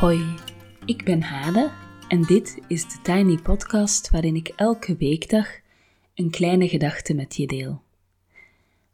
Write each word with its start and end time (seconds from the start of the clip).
Hoi, 0.00 0.34
ik 0.84 1.04
ben 1.04 1.22
Hade 1.22 1.70
en 2.08 2.22
dit 2.22 2.58
is 2.68 2.82
de 2.82 2.98
Tiny 3.02 3.36
Podcast 3.36 4.10
waarin 4.10 4.36
ik 4.36 4.48
elke 4.48 4.96
weekdag 4.96 5.48
een 6.14 6.30
kleine 6.30 6.68
gedachte 6.68 7.14
met 7.14 7.36
je 7.36 7.46
deel. 7.46 7.82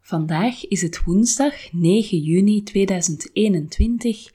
Vandaag 0.01 0.67
is 0.67 0.81
het 0.81 1.03
woensdag 1.03 1.71
9 1.71 2.17
juni 2.17 2.63
2021 2.63 4.33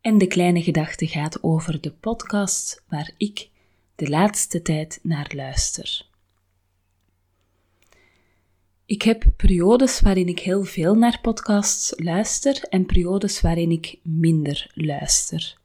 en 0.00 0.18
de 0.18 0.26
kleine 0.26 0.62
gedachte 0.62 1.06
gaat 1.06 1.42
over 1.42 1.80
de 1.80 1.92
podcast 1.92 2.82
waar 2.88 3.10
ik 3.16 3.48
de 3.94 4.08
laatste 4.08 4.62
tijd 4.62 4.98
naar 5.02 5.32
luister. 5.34 6.06
Ik 8.84 9.02
heb 9.02 9.32
periodes 9.36 10.00
waarin 10.00 10.28
ik 10.28 10.38
heel 10.38 10.64
veel 10.64 10.94
naar 10.94 11.18
podcasts 11.22 11.92
luister 11.96 12.62
en 12.68 12.86
periodes 12.86 13.40
waarin 13.40 13.70
ik 13.70 13.98
minder 14.02 14.70
luister. 14.74 15.64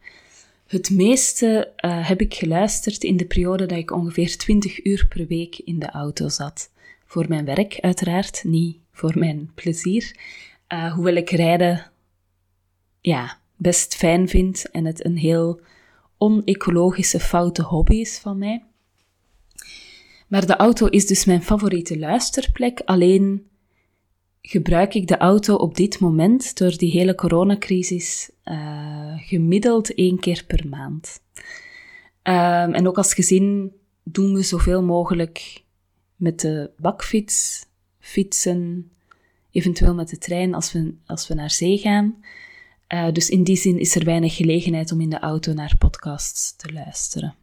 Het 0.72 0.90
meeste 0.90 1.74
uh, 1.86 2.08
heb 2.08 2.22
ik 2.22 2.34
geluisterd 2.34 3.04
in 3.04 3.18
de 3.18 3.26
periode 3.26 3.66
dat 3.66 3.78
ik 3.78 3.92
ongeveer 3.92 4.38
20 4.38 4.86
uur 4.86 5.06
per 5.08 5.28
week 5.28 5.58
in 5.58 5.80
de 5.80 5.90
auto 5.90 6.30
zat. 6.30 6.72
Voor 7.06 7.26
mijn 7.28 7.46
werk 7.46 7.80
uiteraard, 7.80 8.44
niet 8.44 8.78
voor 8.92 9.20
mijn 9.20 9.52
plezier. 9.56 10.16
Uh, 10.74 10.94
hoewel 10.94 11.16
ik 11.16 11.30
rijden 11.30 11.92
ja, 13.02 13.40
best 13.56 13.96
fijn 13.96 14.30
vind 14.30 14.70
en 14.70 14.86
het 14.86 15.06
een 15.06 15.18
heel 15.18 15.62
onecologische 16.18 17.20
foute 17.20 17.62
hobby 17.62 17.96
is 17.96 18.18
van 18.18 18.38
mij. 18.38 18.64
Maar 20.28 20.46
de 20.46 20.56
auto 20.56 20.88
is 20.88 21.08
dus 21.08 21.26
mijn 21.26 21.44
favoriete 21.44 22.00
luisterplek. 22.00 22.82
Alleen 22.86 23.48
gebruik 24.42 24.94
ik 24.94 25.08
de 25.08 25.18
auto 25.18 25.56
op 25.56 25.76
dit 25.76 26.00
moment, 26.00 26.58
door 26.58 26.78
die 26.78 26.92
hele 26.92 27.16
coronacrisis, 27.16 28.32
uh, 28.46 29.14
gemiddeld 29.18 29.94
één 29.94 30.20
keer 30.20 30.44
per 30.48 30.68
maand. 30.68 31.22
Um, 32.24 32.74
en 32.74 32.88
ook 32.88 32.98
als 32.98 33.14
gezin 33.14 33.72
doen 34.04 34.34
we 34.34 34.42
zoveel 34.42 34.84
mogelijk 34.84 35.64
met 36.16 36.40
de 36.40 36.72
bakfiets, 36.78 37.66
fietsen, 38.00 38.92
eventueel 39.52 39.94
met 39.94 40.10
de 40.10 40.18
trein 40.18 40.54
als 40.54 40.72
we, 40.72 40.94
als 41.06 41.28
we 41.28 41.34
naar 41.34 41.52
zee 41.52 41.78
gaan. 41.78 42.24
Uh, 42.94 43.12
dus 43.12 43.30
in 43.30 43.44
die 43.44 43.56
zin 43.56 43.80
is 43.80 43.96
er 43.96 44.06
weinig 44.06 44.36
gelegenheid 44.36 44.92
om 44.92 45.02
in 45.02 45.10
de 45.10 45.20
auto 45.20 45.54
naar 45.54 45.76
podcasts 45.78 46.56
te 46.56 46.74
luisteren. 46.74 47.36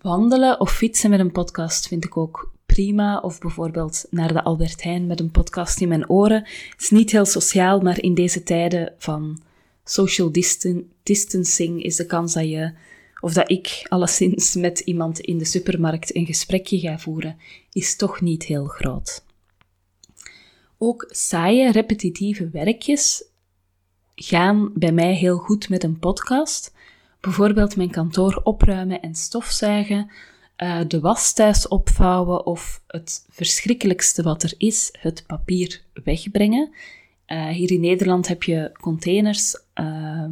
Wandelen 0.00 0.60
of 0.60 0.72
fietsen 0.72 1.10
met 1.10 1.20
een 1.20 1.32
podcast 1.32 1.88
vind 1.88 2.04
ik 2.04 2.16
ook 2.16 2.52
prima. 2.74 3.18
Of 3.18 3.38
bijvoorbeeld 3.40 4.06
naar 4.10 4.32
de 4.32 4.42
Albert 4.42 4.82
Heijn 4.82 5.06
met 5.06 5.20
een 5.20 5.30
podcast 5.30 5.80
in 5.80 5.88
mijn 5.88 6.08
oren. 6.08 6.42
Het 6.70 6.80
is 6.80 6.90
niet 6.90 7.10
heel 7.10 7.24
sociaal, 7.24 7.80
maar 7.80 8.00
in 8.00 8.14
deze 8.14 8.42
tijden 8.42 8.94
van 8.98 9.40
social 9.84 10.32
distancing 11.02 11.82
is 11.82 11.96
de 11.96 12.06
kans 12.06 12.32
dat 12.32 12.48
je, 12.48 12.72
of 13.20 13.32
dat 13.32 13.50
ik 13.50 13.86
alleszins 13.88 14.54
met 14.54 14.78
iemand 14.78 15.20
in 15.20 15.38
de 15.38 15.44
supermarkt 15.44 16.16
een 16.16 16.26
gesprekje 16.26 16.78
ga 16.78 16.98
voeren, 16.98 17.36
is 17.72 17.96
toch 17.96 18.20
niet 18.20 18.44
heel 18.44 18.66
groot. 18.66 19.24
Ook 20.78 21.06
saaie, 21.08 21.72
repetitieve 21.72 22.48
werkjes 22.50 23.24
gaan 24.14 24.70
bij 24.74 24.92
mij 24.92 25.14
heel 25.14 25.36
goed 25.36 25.68
met 25.68 25.84
een 25.84 25.98
podcast. 25.98 26.72
Bijvoorbeeld 27.20 27.76
mijn 27.76 27.90
kantoor 27.90 28.40
opruimen 28.44 29.00
en 29.00 29.14
stofzuigen, 29.14 30.10
uh, 30.62 30.80
de 30.88 31.00
was 31.00 31.32
thuis 31.32 31.68
opvouwen 31.68 32.46
of 32.46 32.82
het 32.86 33.26
verschrikkelijkste 33.28 34.22
wat 34.22 34.42
er 34.42 34.54
is, 34.56 34.88
het 34.98 35.24
papier 35.26 35.82
wegbrengen. 36.04 36.70
Uh, 37.26 37.48
hier 37.48 37.70
in 37.70 37.80
Nederland 37.80 38.28
heb 38.28 38.42
je 38.42 38.72
containers 38.80 39.56
uh, 39.74 40.24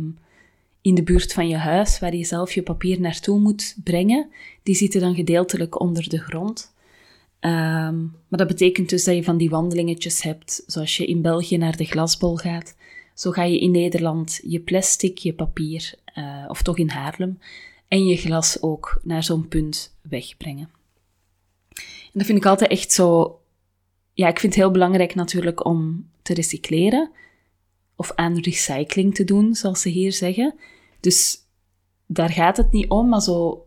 in 0.81 0.94
de 0.94 1.03
buurt 1.03 1.32
van 1.32 1.48
je 1.48 1.56
huis 1.56 1.98
waar 1.98 2.14
je 2.14 2.25
zelf 2.25 2.53
je 2.53 2.62
papier 2.62 3.00
naartoe 3.00 3.38
moet 3.38 3.76
brengen. 3.84 4.31
Die 4.62 4.75
zitten 4.75 5.00
dan 5.00 5.14
gedeeltelijk 5.14 5.81
onder 5.81 6.09
de 6.09 6.19
grond. 6.19 6.75
Um, 7.41 8.16
maar 8.28 8.38
dat 8.38 8.47
betekent 8.47 8.88
dus 8.88 9.04
dat 9.04 9.14
je 9.14 9.25
van 9.25 9.37
die 9.37 9.50
wandelingetjes 9.50 10.22
hebt, 10.22 10.62
zoals 10.66 10.97
je 10.97 11.06
in 11.06 11.22
België 11.22 11.56
naar 11.56 11.76
de 11.76 11.84
glasbol 11.84 12.37
gaat. 12.37 12.76
Zo 13.14 13.31
ga 13.31 13.43
je 13.43 13.58
in 13.58 13.70
Nederland 13.70 14.41
je 14.43 14.60
plastic, 14.60 15.19
je 15.19 15.34
papier, 15.34 15.94
uh, 16.19 16.44
of 16.48 16.62
toch 16.62 16.78
in 16.78 16.88
Haarlem, 16.88 17.38
en 17.88 18.06
je 18.06 18.16
glas 18.16 18.62
ook 18.62 19.00
naar 19.02 19.24
zo'n 19.24 19.48
punt 19.48 19.97
wegbrengen. 20.02 20.70
En 21.74 22.12
dat 22.12 22.26
vind 22.26 22.38
ik 22.38 22.47
altijd 22.47 22.70
echt 22.70 22.92
zo. 22.92 23.41
Ja, 24.12 24.28
ik 24.28 24.41
vind 24.41 24.54
het 24.54 24.62
heel 24.62 24.72
belangrijk 24.72 25.14
natuurlijk 25.14 25.64
om 25.64 26.10
te 26.22 26.34
recycleren. 26.34 27.10
Of 27.96 28.12
aan 28.14 28.38
recycling 28.38 29.14
te 29.14 29.25
doen, 29.25 29.54
zoals 29.54 29.80
ze 29.80 29.88
hier 29.88 30.12
zeggen. 30.12 30.54
Dus 31.00 31.38
daar 32.06 32.30
gaat 32.30 32.56
het 32.56 32.72
niet 32.72 32.88
om, 32.88 33.08
maar 33.08 33.22
zo 33.22 33.66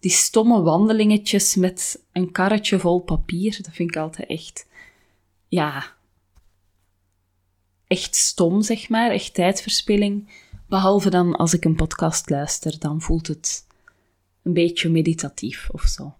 die 0.00 0.10
stomme 0.10 0.62
wandelingetjes 0.62 1.54
met 1.54 2.04
een 2.12 2.32
karretje 2.32 2.78
vol 2.78 3.00
papier, 3.00 3.58
dat 3.62 3.74
vind 3.74 3.90
ik 3.90 3.96
altijd 3.96 4.28
echt, 4.28 4.66
ja, 5.48 5.96
echt 7.86 8.14
stom, 8.14 8.62
zeg 8.62 8.88
maar, 8.88 9.10
echt 9.10 9.34
tijdverspilling. 9.34 10.28
Behalve 10.68 11.10
dan 11.10 11.36
als 11.36 11.54
ik 11.54 11.64
een 11.64 11.74
podcast 11.74 12.30
luister, 12.30 12.78
dan 12.78 13.00
voelt 13.00 13.26
het 13.26 13.66
een 14.42 14.52
beetje 14.52 14.88
meditatief 14.88 15.68
of 15.72 15.82
zo. 15.82 16.14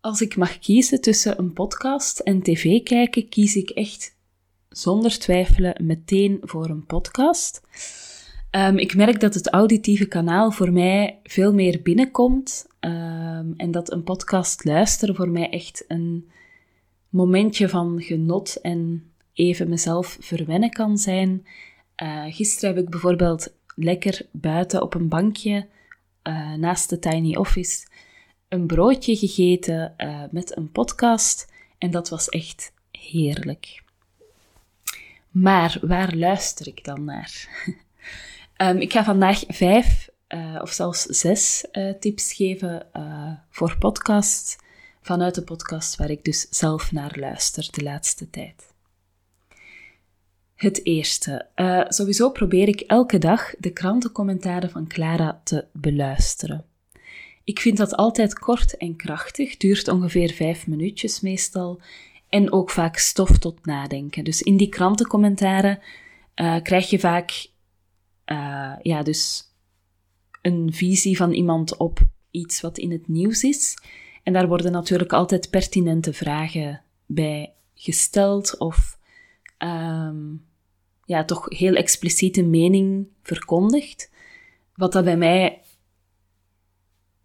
Als 0.00 0.20
ik 0.20 0.36
mag 0.36 0.58
kiezen 0.58 1.00
tussen 1.00 1.38
een 1.38 1.52
podcast 1.52 2.18
en 2.18 2.42
tv 2.42 2.82
kijken, 2.82 3.28
kies 3.28 3.56
ik 3.56 3.70
echt 3.70 4.16
zonder 4.68 5.18
twijfelen 5.18 5.86
meteen 5.86 6.38
voor 6.42 6.68
een 6.68 6.86
podcast. 6.86 7.62
Um, 8.50 8.78
ik 8.78 8.94
merk 8.94 9.20
dat 9.20 9.34
het 9.34 9.48
auditieve 9.48 10.06
kanaal 10.06 10.50
voor 10.50 10.72
mij 10.72 11.18
veel 11.22 11.54
meer 11.54 11.82
binnenkomt 11.82 12.66
um, 12.80 13.54
en 13.56 13.70
dat 13.70 13.92
een 13.92 14.04
podcast 14.04 14.64
luisteren 14.64 15.14
voor 15.14 15.28
mij 15.28 15.50
echt 15.50 15.84
een 15.88 16.30
momentje 17.08 17.68
van 17.68 18.02
genot 18.02 18.56
en 18.56 19.10
even 19.32 19.68
mezelf 19.68 20.16
verwennen 20.20 20.70
kan 20.70 20.98
zijn. 20.98 21.46
Uh, 22.02 22.24
gisteren 22.28 22.74
heb 22.74 22.84
ik 22.84 22.90
bijvoorbeeld 22.90 23.52
lekker 23.74 24.26
buiten 24.30 24.82
op 24.82 24.94
een 24.94 25.08
bankje 25.08 25.66
uh, 26.22 26.54
naast 26.54 26.90
de 26.90 26.98
tiny 26.98 27.36
office 27.36 27.86
een 28.48 28.66
broodje 28.66 29.16
gegeten 29.16 29.94
uh, 29.98 30.22
met 30.30 30.56
een 30.56 30.70
podcast 30.72 31.52
en 31.78 31.90
dat 31.90 32.08
was 32.08 32.28
echt 32.28 32.72
heerlijk. 32.90 33.82
Maar 35.30 35.78
waar 35.82 36.16
luister 36.16 36.66
ik 36.66 36.84
dan 36.84 37.04
naar? 37.04 37.48
um, 38.56 38.76
ik 38.86 38.92
ga 38.92 39.04
vandaag 39.04 39.42
vijf 39.48 40.08
of 40.60 40.70
zelfs 40.70 41.02
zes 41.02 41.64
tips 42.00 42.32
geven 42.32 42.86
voor 43.50 43.78
podcasts 43.78 44.56
vanuit 45.02 45.34
de 45.34 45.42
podcast 45.42 45.96
waar 45.96 46.10
ik 46.10 46.24
dus 46.24 46.46
zelf 46.50 46.92
naar 46.92 47.16
luister 47.18 47.68
de 47.70 47.82
laatste 47.82 48.30
tijd. 48.30 48.69
Het 50.60 50.86
eerste. 50.86 51.46
Uh, 51.56 51.84
sowieso 51.88 52.30
probeer 52.30 52.68
ik 52.68 52.80
elke 52.80 53.18
dag 53.18 53.54
de 53.58 53.70
krantencommentaren 53.70 54.70
van 54.70 54.86
Clara 54.86 55.40
te 55.44 55.64
beluisteren. 55.72 56.64
Ik 57.44 57.60
vind 57.60 57.76
dat 57.76 57.96
altijd 57.96 58.38
kort 58.38 58.76
en 58.76 58.96
krachtig, 58.96 59.56
duurt 59.56 59.88
ongeveer 59.88 60.32
vijf 60.32 60.66
minuutjes 60.66 61.20
meestal, 61.20 61.80
en 62.28 62.52
ook 62.52 62.70
vaak 62.70 62.96
stof 62.96 63.38
tot 63.38 63.66
nadenken. 63.66 64.24
Dus 64.24 64.42
in 64.42 64.56
die 64.56 64.68
krantencommentaren 64.68 65.78
uh, 66.36 66.62
krijg 66.62 66.90
je 66.90 66.98
vaak 66.98 67.46
uh, 68.26 68.72
ja, 68.82 69.02
dus 69.02 69.44
een 70.42 70.72
visie 70.72 71.16
van 71.16 71.32
iemand 71.32 71.76
op 71.76 72.00
iets 72.30 72.60
wat 72.60 72.78
in 72.78 72.90
het 72.90 73.08
nieuws 73.08 73.42
is. 73.42 73.78
En 74.22 74.32
daar 74.32 74.48
worden 74.48 74.72
natuurlijk 74.72 75.12
altijd 75.12 75.50
pertinente 75.50 76.12
vragen 76.12 76.82
bij 77.06 77.52
gesteld 77.74 78.58
of 78.58 78.98
um, 79.58 80.48
ja, 81.10 81.24
toch 81.24 81.46
heel 81.48 81.74
expliciete 81.74 82.42
mening 82.42 83.06
verkondigt. 83.22 84.10
Wat 84.74 84.92
dat 84.92 85.04
bij 85.04 85.16
mij 85.16 85.60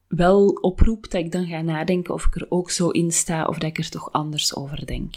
wel 0.07 0.47
oproept 0.47 1.11
dat 1.11 1.21
ik 1.21 1.31
dan 1.31 1.47
ga 1.47 1.61
nadenken 1.61 2.13
of 2.13 2.25
ik 2.25 2.35
er 2.35 2.45
ook 2.49 2.71
zo 2.71 2.89
in 2.89 3.11
sta 3.11 3.45
of 3.45 3.57
dat 3.57 3.69
ik 3.69 3.77
er 3.77 3.89
toch 3.89 4.11
anders 4.11 4.55
over 4.55 4.85
denk. 4.85 5.15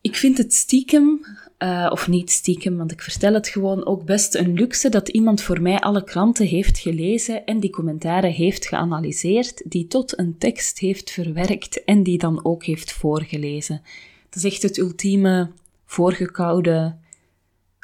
Ik 0.00 0.16
vind 0.16 0.38
het 0.38 0.54
stiekem, 0.54 1.20
uh, 1.58 1.88
of 1.90 2.08
niet 2.08 2.30
stiekem, 2.30 2.76
want 2.76 2.92
ik 2.92 3.02
vertel 3.02 3.34
het 3.34 3.48
gewoon, 3.48 3.86
ook 3.86 4.04
best 4.04 4.34
een 4.34 4.52
luxe 4.52 4.88
dat 4.88 5.08
iemand 5.08 5.42
voor 5.42 5.62
mij 5.62 5.78
alle 5.78 6.04
kranten 6.04 6.46
heeft 6.46 6.78
gelezen 6.78 7.44
en 7.44 7.60
die 7.60 7.70
commentaren 7.70 8.32
heeft 8.32 8.66
geanalyseerd, 8.66 9.70
die 9.70 9.86
tot 9.86 10.18
een 10.18 10.38
tekst 10.38 10.78
heeft 10.78 11.10
verwerkt 11.10 11.84
en 11.84 12.02
die 12.02 12.18
dan 12.18 12.44
ook 12.44 12.64
heeft 12.64 12.92
voorgelezen. 12.92 13.82
Dat 14.28 14.44
is 14.44 14.52
echt 14.52 14.62
het 14.62 14.78
ultieme 14.78 15.50
voorgekoude 15.86 16.96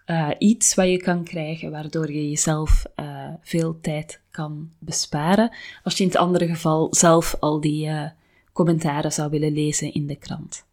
uh, 0.06 0.30
iets 0.38 0.74
wat 0.74 0.88
je 0.88 0.96
kan 0.96 1.24
krijgen, 1.24 1.70
waardoor 1.70 2.12
je 2.12 2.28
jezelf 2.28 2.84
uh, 2.96 3.28
veel 3.40 3.80
tijd 3.80 4.20
kan 4.30 4.70
besparen. 4.78 5.54
Als 5.82 5.96
je 5.96 6.02
in 6.02 6.08
het 6.08 6.18
andere 6.18 6.46
geval 6.46 6.94
zelf 6.94 7.36
al 7.40 7.60
die 7.60 7.86
uh, 7.86 8.10
commentaren 8.52 9.12
zou 9.12 9.30
willen 9.30 9.52
lezen 9.52 9.92
in 9.92 10.06
de 10.06 10.16
krant. 10.16 10.64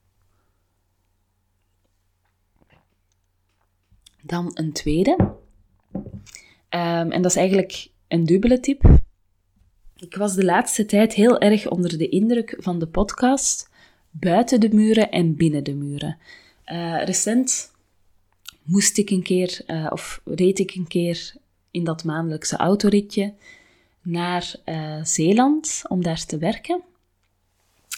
Dan 4.21 4.51
een 4.53 4.71
tweede. 4.71 5.35
Ehm, 6.69 7.11
en 7.11 7.21
dat 7.21 7.31
is 7.31 7.37
eigenlijk 7.37 7.87
een 8.07 8.25
dubbele 8.25 8.59
tip. 8.59 8.99
Ik 9.95 10.15
was 10.15 10.35
de 10.35 10.45
laatste 10.45 10.85
tijd 10.85 11.13
heel 11.13 11.39
erg 11.39 11.69
onder 11.69 11.97
de 11.97 12.09
indruk 12.09 12.55
van 12.57 12.79
de 12.79 12.87
podcast 12.87 13.69
buiten 14.11 14.59
de 14.59 14.69
muren 14.73 15.11
en 15.11 15.35
binnen 15.35 15.63
de 15.63 15.75
muren. 15.75 16.17
Uh, 16.71 17.03
recent 17.03 17.71
moest 18.63 18.97
ik 18.97 19.09
een 19.09 19.23
keer, 19.23 19.61
uh, 19.67 19.87
of 19.89 20.21
reed 20.25 20.59
ik 20.59 20.73
een 20.75 20.87
keer 20.87 21.33
in 21.71 21.83
dat 21.83 22.03
maandelijkse 22.03 22.55
autoritje 22.57 23.33
naar 24.01 24.55
uh, 24.65 25.03
Zeeland 25.03 25.81
om 25.87 26.03
daar 26.03 26.25
te 26.25 26.37
werken. 26.37 26.81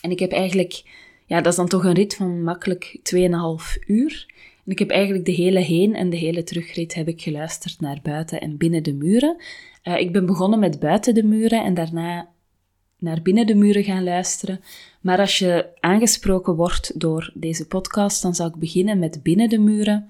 En 0.01 0.11
ik 0.11 0.19
heb 0.19 0.31
eigenlijk, 0.31 0.83
ja, 1.25 1.41
dat 1.41 1.51
is 1.51 1.57
dan 1.57 1.67
toch 1.67 1.83
een 1.83 1.93
rit 1.93 2.15
van 2.15 2.43
makkelijk 2.43 2.99
2,5 3.15 3.85
uur. 3.87 4.25
En 4.65 4.71
ik 4.71 4.79
heb 4.79 4.89
eigenlijk 4.89 5.25
de 5.25 5.31
hele 5.31 5.59
heen- 5.59 5.95
en 5.95 6.09
de 6.09 6.17
hele 6.17 6.43
terugrit 6.43 6.93
heb 6.93 7.07
ik 7.07 7.21
geluisterd 7.21 7.79
naar 7.79 7.99
buiten 8.03 8.41
en 8.41 8.57
binnen 8.57 8.83
de 8.83 8.93
muren. 8.93 9.41
Ik 9.83 10.11
ben 10.11 10.25
begonnen 10.25 10.59
met 10.59 10.79
buiten 10.79 11.13
de 11.13 11.23
muren 11.23 11.63
en 11.63 11.73
daarna 11.73 12.30
naar 13.01 13.21
binnen 13.21 13.47
de 13.47 13.55
muren 13.55 13.83
gaan 13.83 14.03
luisteren. 14.03 14.61
Maar 15.01 15.19
als 15.19 15.39
je 15.39 15.67
aangesproken 15.79 16.55
wordt 16.55 16.99
door 16.99 17.31
deze 17.33 17.67
podcast, 17.67 18.21
dan 18.21 18.35
zou 18.35 18.49
ik 18.49 18.55
beginnen 18.55 18.99
met 18.99 19.23
binnen 19.23 19.49
de 19.49 19.59
muren 19.59 20.09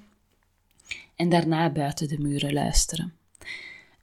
en 1.16 1.30
daarna 1.30 1.70
buiten 1.70 2.08
de 2.08 2.20
muren 2.20 2.54
luisteren. 2.54 3.14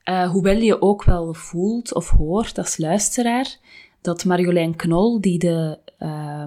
Uh, 0.05 0.31
hoewel 0.31 0.57
je 0.57 0.83
ook 0.83 1.05
wel 1.05 1.35
voelt 1.35 1.95
of 1.95 2.11
hoort 2.11 2.59
als 2.59 2.77
luisteraar 2.77 3.57
dat 4.01 4.25
Marjolein 4.25 4.77
Knol, 4.77 5.21
die 5.21 5.39
de 5.39 5.79
uh, 5.99 6.45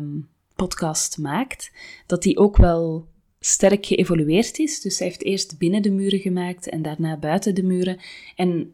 podcast 0.56 1.18
maakt, 1.18 1.72
dat 2.06 2.24
die 2.24 2.38
ook 2.38 2.58
wel 2.58 3.08
sterk 3.40 3.86
geëvolueerd 3.86 4.60
is. 4.60 4.82
Dus 4.82 4.98
zij 4.98 5.08
heeft 5.08 5.24
eerst 5.24 5.58
binnen 5.58 5.82
de 5.82 5.92
muren 5.92 6.20
gemaakt 6.20 6.70
en 6.70 6.82
daarna 6.82 7.18
buiten 7.18 7.56
de 7.56 7.64
muren. 7.64 8.00
En 8.36 8.74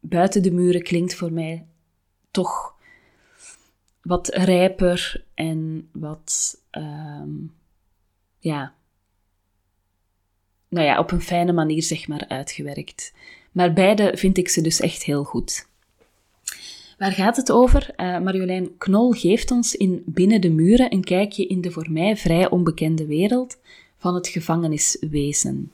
buiten 0.00 0.42
de 0.42 0.50
muren 0.50 0.82
klinkt 0.82 1.14
voor 1.14 1.32
mij 1.32 1.66
toch 2.30 2.76
wat 4.08 4.28
rijper 4.28 5.24
en 5.34 5.88
wat, 5.92 6.58
um, 6.70 7.54
ja, 8.38 8.74
nou 10.68 10.86
ja, 10.86 10.98
op 10.98 11.10
een 11.10 11.20
fijne 11.20 11.52
manier 11.52 11.82
zeg 11.82 12.08
maar 12.08 12.24
uitgewerkt. 12.28 13.14
Maar 13.52 13.72
beide 13.72 14.12
vind 14.16 14.38
ik 14.38 14.48
ze 14.48 14.60
dus 14.60 14.80
echt 14.80 15.02
heel 15.02 15.24
goed. 15.24 15.66
Waar 16.98 17.12
gaat 17.12 17.36
het 17.36 17.52
over? 17.52 17.90
Uh, 17.96 18.20
Marjolein 18.20 18.76
Knol 18.78 19.12
geeft 19.12 19.50
ons 19.50 19.74
in 19.74 20.02
Binnen 20.06 20.40
de 20.40 20.50
Muren 20.50 20.92
een 20.92 21.04
kijkje 21.04 21.46
in 21.46 21.60
de 21.60 21.70
voor 21.70 21.86
mij 21.90 22.16
vrij 22.16 22.50
onbekende 22.50 23.06
wereld 23.06 23.58
van 23.98 24.14
het 24.14 24.28
gevangeniswezen. 24.28 25.72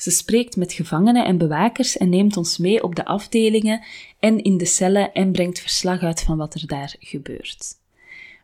Ze 0.00 0.10
spreekt 0.10 0.56
met 0.56 0.72
gevangenen 0.72 1.24
en 1.24 1.38
bewakers 1.38 1.96
en 1.96 2.08
neemt 2.08 2.36
ons 2.36 2.58
mee 2.58 2.82
op 2.82 2.94
de 2.94 3.04
afdelingen 3.04 3.82
en 4.18 4.42
in 4.42 4.56
de 4.56 4.64
cellen 4.64 5.12
en 5.12 5.32
brengt 5.32 5.58
verslag 5.58 6.02
uit 6.02 6.20
van 6.20 6.36
wat 6.36 6.54
er 6.54 6.66
daar 6.66 6.94
gebeurt. 6.98 7.78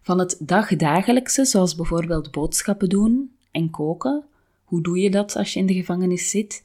Van 0.03 0.19
het 0.19 0.37
dagdagelijkse, 0.41 1.45
zoals 1.45 1.75
bijvoorbeeld 1.75 2.31
boodschappen 2.31 2.89
doen 2.89 3.31
en 3.51 3.71
koken, 3.71 4.25
hoe 4.65 4.83
doe 4.83 4.99
je 4.99 5.11
dat 5.11 5.37
als 5.37 5.53
je 5.53 5.59
in 5.61 5.67
de 5.67 5.75
gevangenis 5.75 6.31
zit, 6.31 6.65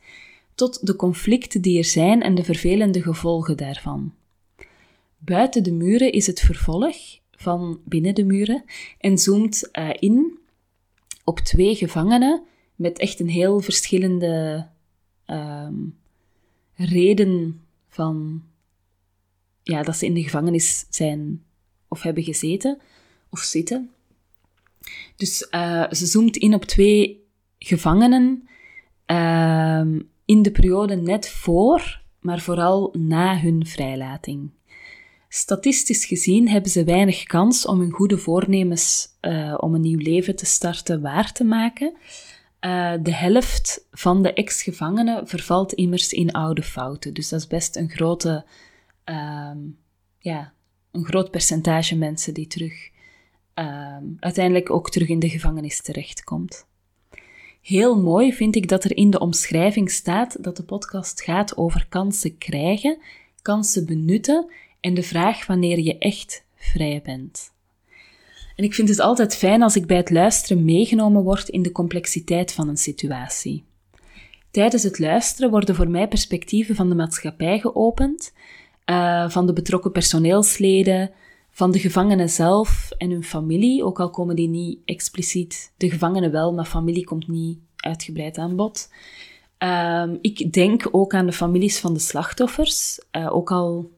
tot 0.55 0.87
de 0.87 0.95
conflicten 0.95 1.61
die 1.61 1.77
er 1.77 1.85
zijn 1.85 2.21
en 2.21 2.35
de 2.35 2.43
vervelende 2.43 3.01
gevolgen 3.01 3.57
daarvan. 3.57 4.13
Buiten 5.17 5.63
de 5.63 5.71
muren 5.71 6.11
is 6.11 6.27
het 6.27 6.39
vervolg 6.39 6.97
van 7.31 7.79
binnen 7.85 8.15
de 8.15 8.23
muren 8.23 8.63
en 8.99 9.17
zoomt 9.17 9.69
uh, 9.71 9.89
in 9.99 10.39
op 11.23 11.39
twee 11.39 11.75
gevangenen 11.75 12.43
met 12.75 12.99
echt 12.99 13.19
een 13.19 13.29
heel 13.29 13.59
verschillende 13.59 14.67
um, 15.31 15.97
reden 16.75 17.61
van 17.87 18.43
ja, 19.63 19.83
dat 19.83 19.95
ze 19.95 20.05
in 20.05 20.13
de 20.13 20.23
gevangenis 20.23 20.85
zijn 20.89 21.43
of 21.87 22.01
hebben 22.01 22.23
gezeten 22.23 22.79
of 23.29 23.39
zitten. 23.39 23.89
Dus 25.15 25.47
uh, 25.51 25.91
ze 25.91 26.05
zoomt 26.05 26.37
in 26.37 26.53
op 26.53 26.65
twee 26.65 27.23
gevangenen 27.59 28.47
uh, 29.07 29.85
in 30.25 30.41
de 30.41 30.51
periode 30.51 30.95
net 30.95 31.29
voor, 31.29 32.01
maar 32.19 32.39
vooral 32.39 32.95
na 32.97 33.39
hun 33.39 33.65
vrijlating. 33.65 34.49
Statistisch 35.29 36.05
gezien 36.05 36.49
hebben 36.49 36.71
ze 36.71 36.83
weinig 36.83 37.23
kans 37.23 37.65
om 37.65 37.79
hun 37.79 37.91
goede 37.91 38.17
voornemens 38.17 39.07
uh, 39.21 39.57
om 39.57 39.75
een 39.75 39.81
nieuw 39.81 39.99
leven 39.99 40.35
te 40.35 40.45
starten 40.45 41.01
waar 41.01 41.33
te 41.33 41.43
maken. 41.43 41.93
Uh, 42.65 42.93
de 43.01 43.13
helft 43.13 43.87
van 43.91 44.21
de 44.23 44.33
ex-gevangenen 44.33 45.27
vervalt 45.27 45.73
immers 45.73 46.13
in 46.13 46.31
oude 46.31 46.63
fouten. 46.63 47.13
Dus 47.13 47.29
dat 47.29 47.39
is 47.39 47.47
best 47.47 47.75
een 47.75 47.89
grote, 47.89 48.45
uh, 49.05 49.51
ja, 50.19 50.53
een 50.91 51.05
groot 51.05 51.31
percentage 51.31 51.95
mensen 51.95 52.33
die 52.33 52.47
terug, 52.47 52.89
uh, 53.55 53.97
uiteindelijk 54.19 54.69
ook 54.69 54.89
terug 54.89 55.07
in 55.07 55.19
de 55.19 55.29
gevangenis 55.29 55.81
terechtkomt. 55.81 56.65
Heel 57.61 58.01
mooi 58.01 58.33
vind 58.33 58.55
ik 58.55 58.67
dat 58.67 58.83
er 58.83 58.97
in 58.97 59.09
de 59.09 59.19
omschrijving 59.19 59.91
staat 59.91 60.43
dat 60.43 60.57
de 60.57 60.63
podcast 60.63 61.21
gaat 61.21 61.57
over 61.57 61.85
kansen 61.89 62.37
krijgen, 62.37 62.97
kansen 63.41 63.85
benutten 63.85 64.51
en 64.79 64.93
de 64.93 65.03
vraag 65.03 65.45
wanneer 65.45 65.79
je 65.79 65.97
echt 65.97 66.45
vrij 66.55 67.01
bent. 67.03 67.51
En 68.61 68.67
ik 68.67 68.73
vind 68.73 68.89
het 68.89 68.99
altijd 68.99 69.35
fijn 69.35 69.61
als 69.61 69.75
ik 69.75 69.85
bij 69.85 69.97
het 69.97 70.09
luisteren 70.09 70.65
meegenomen 70.65 71.23
word 71.23 71.49
in 71.49 71.61
de 71.61 71.71
complexiteit 71.71 72.53
van 72.53 72.67
een 72.67 72.77
situatie. 72.77 73.63
Tijdens 74.51 74.83
het 74.83 74.99
luisteren 74.99 75.49
worden 75.49 75.75
voor 75.75 75.89
mij 75.89 76.07
perspectieven 76.07 76.75
van 76.75 76.89
de 76.89 76.95
maatschappij 76.95 77.59
geopend, 77.59 78.33
uh, 78.85 79.29
van 79.29 79.45
de 79.45 79.53
betrokken 79.53 79.91
personeelsleden, 79.91 81.11
van 81.51 81.71
de 81.71 81.79
gevangenen 81.79 82.29
zelf 82.29 82.91
en 82.97 83.09
hun 83.09 83.23
familie, 83.23 83.83
ook 83.83 83.99
al 83.99 84.09
komen 84.09 84.35
die 84.35 84.47
niet 84.47 84.79
expliciet, 84.85 85.73
de 85.77 85.89
gevangenen 85.89 86.31
wel, 86.31 86.53
maar 86.53 86.65
familie 86.65 87.03
komt 87.03 87.27
niet 87.27 87.59
uitgebreid 87.75 88.37
aan 88.37 88.55
bod. 88.55 88.89
Uh, 89.59 90.13
ik 90.21 90.53
denk 90.53 90.87
ook 90.91 91.13
aan 91.13 91.25
de 91.25 91.33
families 91.33 91.79
van 91.79 91.93
de 91.93 91.99
slachtoffers, 91.99 92.99
uh, 93.11 93.35
ook 93.35 93.51
al 93.51 93.91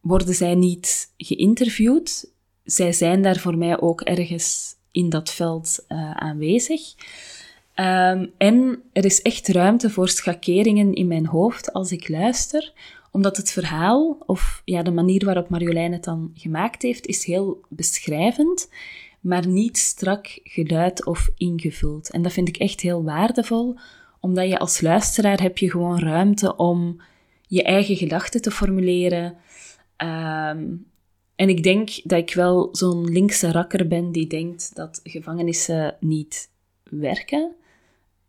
worden 0.00 0.34
zij 0.34 0.54
niet 0.54 1.12
geïnterviewd 1.16 2.36
zij 2.70 2.92
zijn 2.92 3.22
daar 3.22 3.36
voor 3.36 3.58
mij 3.58 3.80
ook 3.80 4.00
ergens 4.00 4.74
in 4.90 5.08
dat 5.08 5.30
veld 5.30 5.84
uh, 5.88 6.10
aanwezig. 6.10 6.94
Um, 7.74 8.32
en 8.38 8.82
er 8.92 9.04
is 9.04 9.22
echt 9.22 9.48
ruimte 9.48 9.90
voor 9.90 10.08
schakeringen 10.08 10.94
in 10.94 11.06
mijn 11.06 11.26
hoofd 11.26 11.72
als 11.72 11.92
ik 11.92 12.08
luister, 12.08 12.72
omdat 13.10 13.36
het 13.36 13.50
verhaal, 13.50 14.18
of 14.26 14.62
ja, 14.64 14.82
de 14.82 14.90
manier 14.90 15.24
waarop 15.24 15.48
Marjolein 15.48 15.92
het 15.92 16.04
dan 16.04 16.30
gemaakt 16.34 16.82
heeft, 16.82 17.06
is 17.06 17.24
heel 17.24 17.60
beschrijvend, 17.68 18.70
maar 19.20 19.46
niet 19.46 19.78
strak 19.78 20.38
geduid 20.42 21.06
of 21.06 21.30
ingevuld. 21.36 22.10
En 22.10 22.22
dat 22.22 22.32
vind 22.32 22.48
ik 22.48 22.56
echt 22.56 22.80
heel 22.80 23.04
waardevol, 23.04 23.76
omdat 24.20 24.48
je 24.48 24.58
als 24.58 24.80
luisteraar 24.80 25.40
heb 25.40 25.58
je 25.58 25.70
gewoon 25.70 25.98
ruimte 25.98 26.56
om 26.56 27.00
je 27.46 27.62
eigen 27.62 27.96
gedachten 27.96 28.42
te 28.42 28.50
formuleren, 28.50 29.36
um, 29.96 30.86
en 31.38 31.48
ik 31.48 31.62
denk 31.62 32.00
dat 32.04 32.18
ik 32.18 32.34
wel 32.34 32.68
zo'n 32.72 33.10
linkse 33.10 33.52
rakker 33.52 33.88
ben 33.88 34.12
die 34.12 34.26
denkt 34.26 34.74
dat 34.74 35.00
gevangenissen 35.02 35.96
niet 36.00 36.50
werken. 36.82 37.54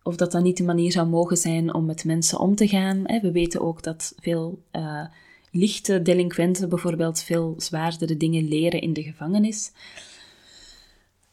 Of 0.03 0.15
dat 0.15 0.31
dat 0.31 0.43
niet 0.43 0.57
de 0.57 0.63
manier 0.63 0.91
zou 0.91 1.07
mogen 1.07 1.37
zijn 1.37 1.73
om 1.73 1.85
met 1.85 2.05
mensen 2.05 2.39
om 2.39 2.55
te 2.55 2.67
gaan. 2.67 3.03
We 3.03 3.31
weten 3.31 3.61
ook 3.61 3.83
dat 3.83 4.13
veel 4.19 4.63
uh, 4.71 5.05
lichte 5.51 6.01
delinquenten 6.01 6.69
bijvoorbeeld 6.69 7.21
veel 7.21 7.53
zwaardere 7.57 8.17
dingen 8.17 8.47
leren 8.47 8.81
in 8.81 8.93
de 8.93 9.03
gevangenis. 9.03 9.71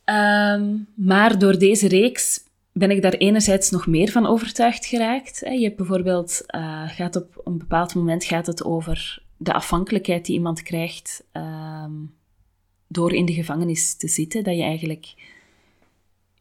Um, 0.05 0.87
maar 0.95 1.39
door 1.39 1.59
deze 1.59 1.89
reeks 1.89 2.45
ben 2.73 2.91
ik 2.91 3.03
daar 3.03 3.15
enerzijds 3.15 3.71
nog 3.71 3.87
meer 3.87 4.11
van 4.11 4.27
overtuigd 4.27 4.87
geraakt. 4.87 5.39
Je 5.39 5.65
hebt 5.65 5.77
bijvoorbeeld, 5.77 6.43
uh, 6.55 6.89
gaat 6.89 7.17
op 7.17 7.41
een 7.45 7.59
bepaald 7.59 7.95
moment 7.95 8.25
gaat 8.25 8.47
het 8.47 8.65
over 8.65 9.25
de 9.37 9.53
afhankelijkheid 9.53 10.25
die 10.25 10.35
iemand 10.35 10.63
krijgt 10.63 11.25
um, 11.33 12.15
door 12.87 13.13
in 13.13 13.25
de 13.25 13.33
gevangenis 13.33 13.97
te 13.97 14.09
zitten, 14.09 14.45
dat 14.45 14.57
je 14.57 14.63
eigenlijk 14.63 15.15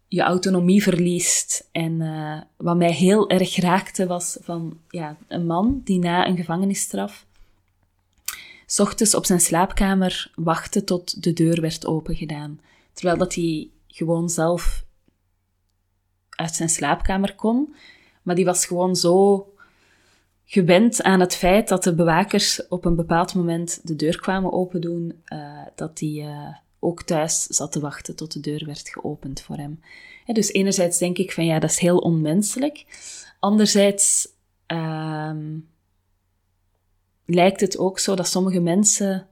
je 0.07 0.21
autonomie 0.21 0.83
verliest. 0.83 1.69
En 1.71 1.91
uh, 1.91 2.41
wat 2.57 2.77
mij 2.77 2.91
heel 2.91 3.29
erg 3.29 3.55
raakte 3.55 4.07
was 4.07 4.37
van 4.41 4.79
ja, 4.89 5.17
een 5.27 5.45
man 5.45 5.81
die 5.83 5.99
na 5.99 6.27
een 6.27 6.37
gevangenisstraf 6.37 7.25
s 8.65 8.79
ochtends 8.79 9.15
op 9.15 9.25
zijn 9.25 9.41
slaapkamer 9.41 10.31
wachtte 10.35 10.83
tot 10.83 11.23
de 11.23 11.33
deur 11.33 11.61
werd 11.61 11.85
opengedaan. 11.85 12.59
Terwijl 12.93 13.17
dat 13.17 13.35
hij 13.35 13.69
gewoon 13.87 14.29
zelf 14.29 14.85
uit 16.29 16.55
zijn 16.55 16.69
slaapkamer 16.69 17.35
kon. 17.35 17.75
Maar 18.21 18.35
die 18.35 18.45
was 18.45 18.65
gewoon 18.65 18.95
zo 18.95 19.47
gewend 20.45 21.03
aan 21.03 21.19
het 21.19 21.35
feit 21.35 21.67
dat 21.67 21.83
de 21.83 21.95
bewakers 21.95 22.67
op 22.67 22.85
een 22.85 22.95
bepaald 22.95 23.35
moment 23.35 23.79
de 23.83 23.95
deur 23.95 24.19
kwamen 24.19 24.53
opendoen, 24.53 25.21
uh, 25.27 25.61
dat 25.75 25.97
die 25.97 26.21
uh, 26.21 26.55
ook 26.79 27.03
thuis 27.03 27.43
zat 27.43 27.71
te 27.71 27.79
wachten 27.79 28.15
tot 28.15 28.33
de 28.33 28.39
deur 28.39 28.65
werd 28.65 28.89
geopend 28.89 29.41
voor 29.41 29.57
hem. 29.57 29.79
dus 30.25 30.51
enerzijds 30.51 30.97
denk 30.97 31.17
ik 31.17 31.31
van 31.31 31.45
ja, 31.45 31.59
dat 31.59 31.69
is 31.69 31.79
heel 31.79 31.97
onmenselijk. 31.97 32.85
Anderzijds 33.39 34.27
ehm, 34.65 35.57
lijkt 37.25 37.61
het 37.61 37.77
ook 37.77 37.99
zo 37.99 38.15
dat 38.15 38.27
sommige 38.27 38.59
mensen 38.59 39.27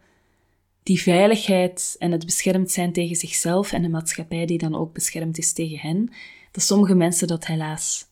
die 0.83 1.01
veiligheid 1.01 1.95
en 1.99 2.11
het 2.11 2.25
beschermd 2.25 2.71
zijn 2.71 2.93
tegen 2.93 3.15
zichzelf 3.15 3.71
en 3.71 3.81
de 3.81 3.89
maatschappij 3.89 4.45
die 4.45 4.57
dan 4.57 4.75
ook 4.75 4.93
beschermd 4.93 5.37
is 5.37 5.53
tegen 5.53 5.79
hen, 5.79 6.09
dat 6.51 6.63
sommige 6.63 6.95
mensen 6.95 7.27
dat 7.27 7.45
helaas 7.45 8.05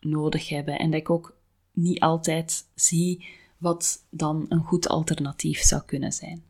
nodig 0.00 0.48
hebben. 0.48 0.78
En 0.78 0.90
dat 0.90 1.00
ik 1.00 1.10
ook 1.10 1.36
niet 1.72 2.00
altijd 2.00 2.66
zie 2.74 3.24
wat 3.58 4.04
dan 4.10 4.46
een 4.48 4.62
goed 4.62 4.88
alternatief 4.88 5.60
zou 5.60 5.82
kunnen 5.86 6.12
zijn. 6.12 6.42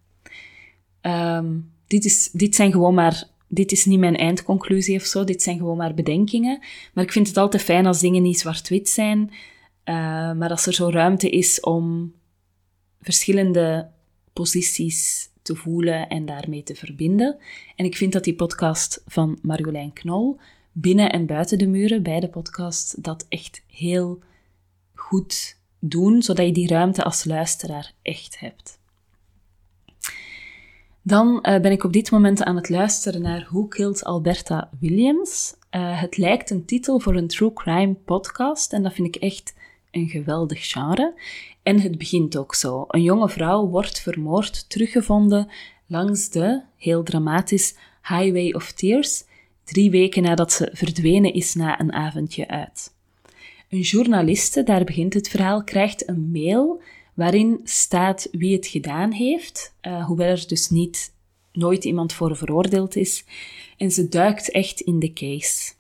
Ehm, 1.00 1.58
dit, 1.86 2.04
is, 2.04 2.30
dit 2.32 2.54
zijn 2.54 2.72
gewoon 2.72 2.94
maar. 2.94 3.30
Dit 3.48 3.72
is 3.72 3.84
niet 3.84 3.98
mijn 3.98 4.16
eindconclusie 4.16 4.96
of 4.96 5.04
zo, 5.04 5.24
dit 5.24 5.42
zijn 5.42 5.58
gewoon 5.58 5.76
maar 5.76 5.94
bedenkingen. 5.94 6.60
Maar 6.94 7.04
ik 7.04 7.12
vind 7.12 7.26
het 7.28 7.36
altijd 7.36 7.62
fijn 7.62 7.86
als 7.86 8.00
dingen 8.00 8.22
niet 8.22 8.38
zwart-wit 8.38 8.88
zijn, 8.88 9.20
uh, 9.84 9.94
maar 10.32 10.50
als 10.50 10.66
er 10.66 10.74
zo 10.74 10.90
ruimte 10.90 11.30
is 11.30 11.60
om 11.60 12.12
verschillende 13.00 13.90
posities 14.32 15.30
te 15.42 15.56
voelen 15.56 16.08
en 16.08 16.26
daarmee 16.26 16.62
te 16.62 16.74
verbinden. 16.74 17.36
En 17.76 17.84
ik 17.84 17.96
vind 17.96 18.12
dat 18.12 18.24
die 18.24 18.34
podcast 18.34 19.02
van 19.06 19.38
Marjolein 19.42 19.92
Knol, 19.92 20.38
binnen 20.72 21.12
en 21.12 21.26
buiten 21.26 21.58
de 21.58 21.66
muren, 21.66 22.02
beide 22.02 22.28
podcasts, 22.28 22.94
dat 22.98 23.26
echt 23.28 23.62
heel 23.66 24.20
goed 25.02 25.56
doen, 25.78 26.22
zodat 26.22 26.46
je 26.46 26.52
die 26.52 26.68
ruimte 26.68 27.04
als 27.04 27.24
luisteraar 27.24 27.92
echt 28.02 28.38
hebt. 28.38 28.80
Dan 31.02 31.28
uh, 31.28 31.60
ben 31.60 31.72
ik 31.72 31.84
op 31.84 31.92
dit 31.92 32.10
moment 32.10 32.42
aan 32.42 32.56
het 32.56 32.68
luisteren 32.68 33.22
naar 33.22 33.46
Who 33.50 33.64
Killed 33.66 34.04
Alberta 34.04 34.70
Williams. 34.80 35.54
Uh, 35.70 36.00
het 36.00 36.16
lijkt 36.16 36.50
een 36.50 36.64
titel 36.64 37.00
voor 37.00 37.14
een 37.14 37.28
true 37.28 37.52
crime 37.52 37.94
podcast 37.94 38.72
en 38.72 38.82
dat 38.82 38.92
vind 38.92 39.16
ik 39.16 39.22
echt 39.22 39.54
een 39.90 40.08
geweldig 40.08 40.70
genre. 40.70 41.14
En 41.62 41.80
het 41.80 41.98
begint 41.98 42.36
ook 42.36 42.54
zo. 42.54 42.84
Een 42.88 43.02
jonge 43.02 43.28
vrouw 43.28 43.66
wordt 43.66 44.00
vermoord, 44.00 44.70
teruggevonden 44.70 45.50
langs 45.86 46.28
de, 46.28 46.62
heel 46.76 47.02
dramatisch, 47.02 47.74
Highway 48.02 48.52
of 48.52 48.72
Tears, 48.72 49.24
drie 49.64 49.90
weken 49.90 50.22
nadat 50.22 50.52
ze 50.52 50.70
verdwenen 50.72 51.32
is 51.32 51.54
na 51.54 51.80
een 51.80 51.92
avondje 51.92 52.48
uit. 52.48 52.91
Een 53.72 53.80
journaliste, 53.80 54.62
daar 54.62 54.84
begint 54.84 55.14
het 55.14 55.28
verhaal, 55.28 55.64
krijgt 55.64 56.08
een 56.08 56.30
mail 56.30 56.82
waarin 57.14 57.60
staat 57.64 58.28
wie 58.30 58.54
het 58.54 58.66
gedaan 58.66 59.12
heeft, 59.12 59.74
uh, 59.82 60.06
hoewel 60.06 60.28
er 60.28 60.44
dus 60.46 60.70
niet 60.70 61.14
nooit 61.52 61.84
iemand 61.84 62.12
voor 62.12 62.36
veroordeeld 62.36 62.96
is. 62.96 63.24
En 63.76 63.90
ze 63.90 64.08
duikt 64.08 64.50
echt 64.50 64.80
in 64.80 64.98
de 64.98 65.12
case. 65.12 65.72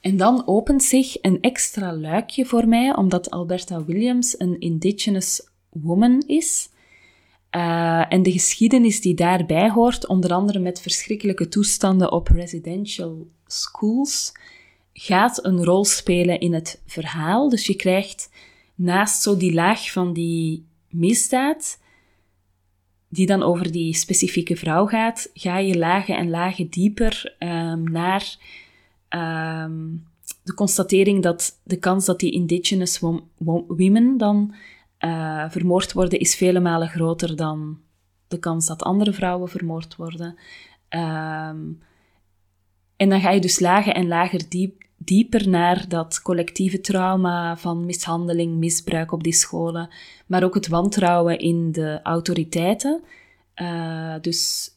En 0.00 0.16
dan 0.16 0.46
opent 0.46 0.82
zich 0.82 1.22
een 1.22 1.40
extra 1.40 1.94
luikje 1.94 2.46
voor 2.46 2.68
mij, 2.68 2.96
omdat 2.96 3.30
Alberta 3.30 3.84
Williams 3.84 4.40
een 4.40 4.60
Indigenous 4.60 5.48
woman 5.68 6.22
is. 6.26 6.68
Uh, 7.56 8.12
en 8.12 8.22
de 8.22 8.32
geschiedenis 8.32 9.00
die 9.00 9.14
daarbij 9.14 9.70
hoort, 9.70 10.06
onder 10.06 10.32
andere 10.32 10.58
met 10.58 10.80
verschrikkelijke 10.80 11.48
toestanden 11.48 12.12
op 12.12 12.28
residential 12.28 13.26
schools, 13.46 14.32
gaat 14.92 15.44
een 15.44 15.64
rol 15.64 15.84
spelen 15.84 16.40
in 16.40 16.54
het 16.54 16.82
verhaal. 16.86 17.48
Dus 17.48 17.66
je 17.66 17.74
krijgt 17.74 18.30
naast 18.74 19.22
zo 19.22 19.36
die 19.36 19.54
laag 19.54 19.92
van 19.92 20.12
die 20.12 20.64
misdaad, 20.88 21.78
die 23.08 23.26
dan 23.26 23.42
over 23.42 23.72
die 23.72 23.94
specifieke 23.94 24.56
vrouw 24.56 24.86
gaat, 24.86 25.30
ga 25.34 25.58
je 25.58 25.78
lagen 25.78 26.16
en 26.16 26.30
lagen 26.30 26.68
dieper 26.68 27.36
um, 27.38 27.90
naar 27.90 28.36
um, 29.08 30.06
de 30.42 30.54
constatering 30.54 31.22
dat 31.22 31.60
de 31.64 31.76
kans 31.76 32.04
dat 32.04 32.20
die 32.20 32.32
indigenous 32.32 33.00
women 33.38 34.16
dan 34.16 34.54
uh, 35.00 35.44
vermoord 35.50 35.92
worden, 35.92 36.18
is 36.18 36.36
vele 36.36 36.60
malen 36.60 36.88
groter 36.88 37.36
dan 37.36 37.78
de 38.28 38.38
kans 38.38 38.66
dat 38.66 38.82
andere 38.82 39.12
vrouwen 39.12 39.48
vermoord 39.48 39.96
worden. 39.96 40.36
Um, 40.88 41.82
en 43.00 43.08
dan 43.08 43.20
ga 43.20 43.30
je 43.30 43.40
dus 43.40 43.60
lager 43.60 43.92
en 43.92 44.08
lager 44.08 44.48
diep, 44.48 44.84
dieper 44.96 45.48
naar 45.48 45.88
dat 45.88 46.22
collectieve 46.22 46.80
trauma 46.80 47.56
van 47.56 47.84
mishandeling, 47.84 48.56
misbruik 48.56 49.12
op 49.12 49.22
die 49.22 49.32
scholen, 49.32 49.88
maar 50.26 50.44
ook 50.44 50.54
het 50.54 50.68
wantrouwen 50.68 51.38
in 51.38 51.72
de 51.72 52.00
autoriteiten. 52.02 53.02
Uh, 53.56 54.14
dus 54.20 54.70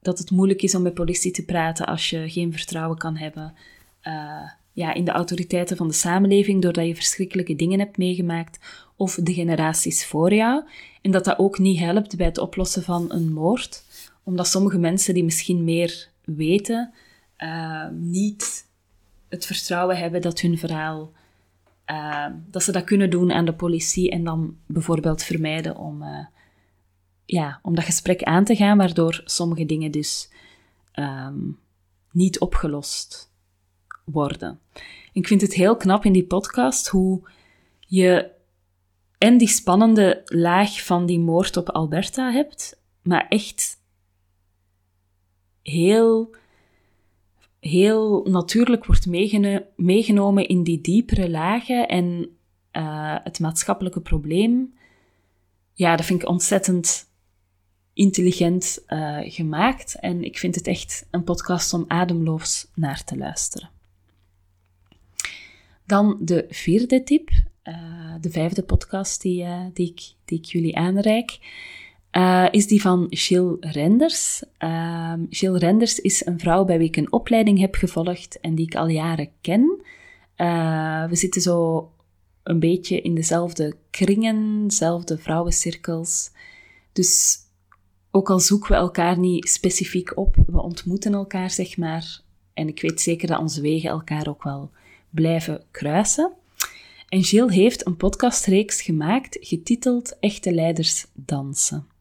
dat 0.00 0.18
het 0.18 0.30
moeilijk 0.30 0.62
is 0.62 0.74
om 0.74 0.82
met 0.82 0.94
politie 0.94 1.30
te 1.30 1.44
praten 1.44 1.86
als 1.86 2.10
je 2.10 2.30
geen 2.30 2.52
vertrouwen 2.52 2.98
kan 2.98 3.16
hebben 3.16 3.54
uh, 4.02 4.50
ja, 4.72 4.94
in 4.94 5.04
de 5.04 5.10
autoriteiten 5.10 5.76
van 5.76 5.88
de 5.88 5.94
samenleving, 5.94 6.62
doordat 6.62 6.86
je 6.86 6.94
verschrikkelijke 6.94 7.56
dingen 7.56 7.78
hebt 7.78 7.96
meegemaakt, 7.96 8.58
of 8.96 9.14
de 9.14 9.32
generaties 9.32 10.06
voor 10.06 10.34
jou. 10.34 10.62
En 11.02 11.10
dat 11.10 11.24
dat 11.24 11.38
ook 11.38 11.58
niet 11.58 11.78
helpt 11.78 12.16
bij 12.16 12.26
het 12.26 12.38
oplossen 12.38 12.82
van 12.82 13.12
een 13.12 13.32
moord, 13.32 13.82
omdat 14.22 14.46
sommige 14.46 14.78
mensen 14.78 15.14
die 15.14 15.24
misschien 15.24 15.64
meer 15.64 16.08
weten, 16.24 16.92
uh, 17.38 17.88
niet 17.90 18.66
het 19.28 19.46
vertrouwen 19.46 19.98
hebben 19.98 20.20
dat 20.20 20.40
hun 20.40 20.58
verhaal, 20.58 21.12
uh, 21.90 22.26
dat 22.46 22.62
ze 22.62 22.72
dat 22.72 22.84
kunnen 22.84 23.10
doen 23.10 23.32
aan 23.32 23.44
de 23.44 23.54
politie 23.54 24.10
en 24.10 24.24
dan 24.24 24.56
bijvoorbeeld 24.66 25.22
vermijden 25.22 25.76
om, 25.76 26.02
uh, 26.02 26.26
ja, 27.24 27.58
om 27.62 27.74
dat 27.74 27.84
gesprek 27.84 28.22
aan 28.22 28.44
te 28.44 28.56
gaan, 28.56 28.78
waardoor 28.78 29.22
sommige 29.24 29.66
dingen 29.66 29.90
dus 29.90 30.30
um, 30.94 31.58
niet 32.12 32.40
opgelost 32.40 33.32
worden. 34.04 34.60
Ik 35.12 35.26
vind 35.26 35.40
het 35.40 35.54
heel 35.54 35.76
knap 35.76 36.04
in 36.04 36.12
die 36.12 36.26
podcast 36.26 36.88
hoe 36.88 37.28
je 37.80 38.30
en 39.18 39.38
die 39.38 39.48
spannende 39.48 40.22
laag 40.24 40.84
van 40.84 41.06
die 41.06 41.18
moord 41.18 41.56
op 41.56 41.70
Alberta 41.70 42.30
hebt, 42.30 42.80
maar 43.02 43.26
echt 43.28 43.80
heel, 45.62 46.36
heel 47.66 48.22
natuurlijk 48.24 48.84
wordt 48.84 49.06
meegenomen 49.76 50.48
in 50.48 50.62
die 50.62 50.80
diepere 50.80 51.30
lagen 51.30 51.88
en 51.88 52.28
uh, 52.72 53.16
het 53.24 53.40
maatschappelijke 53.40 54.00
probleem. 54.00 54.74
Ja, 55.72 55.96
dat 55.96 56.06
vind 56.06 56.22
ik 56.22 56.28
ontzettend 56.28 57.10
intelligent 57.92 58.84
uh, 58.88 59.18
gemaakt 59.22 59.94
en 60.00 60.24
ik 60.24 60.38
vind 60.38 60.54
het 60.54 60.66
echt 60.66 61.06
een 61.10 61.24
podcast 61.24 61.72
om 61.72 61.84
ademloos 61.88 62.70
naar 62.74 63.04
te 63.04 63.16
luisteren. 63.16 63.70
Dan 65.86 66.18
de 66.20 66.46
vierde 66.48 67.02
tip, 67.02 67.30
uh, 67.64 68.14
de 68.20 68.30
vijfde 68.30 68.62
podcast 68.62 69.22
die, 69.22 69.46
die, 69.72 69.90
ik, 69.90 70.12
die 70.24 70.38
ik 70.38 70.44
jullie 70.44 70.76
aanreik, 70.76 71.38
uh, 72.16 72.46
is 72.50 72.66
die 72.66 72.80
van 72.80 73.06
Jill 73.08 73.56
Renders. 73.60 74.42
Ehm, 74.58 75.20
Jill 75.28 75.56
Renders 75.56 76.00
is 76.00 76.26
een 76.26 76.38
vrouw 76.38 76.64
bij 76.64 76.78
wie 76.78 76.88
ik 76.88 76.96
een 76.96 77.12
opleiding 77.12 77.58
heb 77.58 77.74
gevolgd 77.74 78.40
en 78.40 78.54
die 78.54 78.66
ik 78.66 78.74
al 78.74 78.88
jaren 78.88 79.28
ken. 79.40 79.82
we 81.08 81.16
zitten 81.16 81.40
zo 81.40 81.90
een 82.42 82.60
beetje 82.60 83.00
in 83.00 83.14
dezelfde 83.14 83.76
kringen, 83.90 84.66
dezelfde 84.66 85.18
vrouwencirkels. 85.18 86.30
Dus 86.92 87.38
ook 88.10 88.30
al 88.30 88.40
zoeken 88.40 88.70
we 88.70 88.76
elkaar 88.76 89.18
niet 89.18 89.48
specifiek 89.48 90.16
op, 90.16 90.36
we 90.46 90.62
ontmoeten 90.62 91.12
elkaar, 91.12 91.50
zeg 91.50 91.76
maar. 91.76 92.20
En 92.54 92.68
ik 92.68 92.80
weet 92.80 93.00
zeker 93.00 93.28
dat 93.28 93.38
onze 93.38 93.60
wegen 93.60 93.90
elkaar 93.90 94.28
ook 94.28 94.42
wel 94.42 94.70
blijven 95.10 95.62
kruisen. 95.70 96.32
En 97.08 97.20
Jill 97.20 97.48
heeft 97.48 97.86
een 97.86 97.96
podcastreeks 97.96 98.82
gemaakt 98.82 99.36
getiteld 99.40 100.16
Echte 100.20 100.52
Leiders 100.52 101.06
Dansen. 101.14 101.95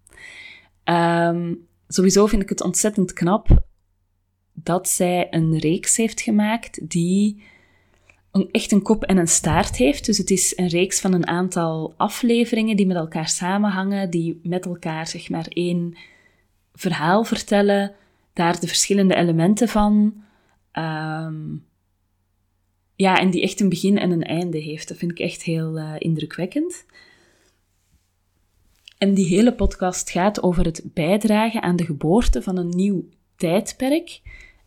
Um, 0.90 1.68
sowieso 1.88 2.26
vind 2.26 2.42
ik 2.42 2.50
het 2.50 2.62
ontzettend 2.62 3.14
knap 3.14 3.66
dat 4.54 4.90
zij 4.90 5.28
een 5.30 5.58
reeks 5.60 5.98
heeft 5.98 6.22
gemaakt 6.22 6.90
die 6.90 7.44
echt 8.52 8.72
een 8.72 8.82
kop 8.82 9.04
en 9.04 9.18
een 9.18 9.28
staart 9.28 9.76
heeft. 9.76 10.06
Dus 10.06 10.18
het 10.18 10.30
is 10.30 10.58
een 10.58 10.68
reeks 10.68 11.00
van 11.00 11.14
een 11.14 11.28
aantal 11.28 11.94
afleveringen 11.98 12.76
die 12.76 12.88
met 12.88 12.98
elkaar 12.98 13.28
samenhangen, 13.28 14.10
die 14.10 14.40
met 14.44 14.66
elkaar 14.66 15.08
zeg 15.08 15.30
maar 15.30 15.46
één 15.50 15.98
verhaal 16.74 17.24
vertellen, 17.24 17.96
daar 18.34 18.60
de 18.60 18.68
verschillende 18.68 19.16
elementen 19.16 19.68
van. 19.68 20.24
Um, 20.74 21.66
ja, 22.96 23.20
en 23.20 23.30
die 23.30 23.42
echt 23.42 23.60
een 23.60 23.70
begin 23.70 23.98
en 23.98 24.12
een 24.12 24.24
einde 24.24 24.58
heeft. 24.58 24.88
Dat 24.88 24.98
vind 24.98 25.12
ik 25.12 25.20
echt 25.20 25.44
heel 25.44 25.78
uh, 25.78 25.94
indrukwekkend. 25.98 26.86
En 29.06 29.14
die 29.14 29.26
hele 29.26 29.54
podcast 29.54 30.10
gaat 30.10 30.44
over 30.44 30.66
het 30.66 30.82
bijdragen 30.94 31.62
aan 31.62 31.76
de 31.76 31.86
geboorte 31.86 32.42
van 32.42 32.58
een 32.58 32.70
nieuw 32.70 33.06
tijdperk, 33.36 34.22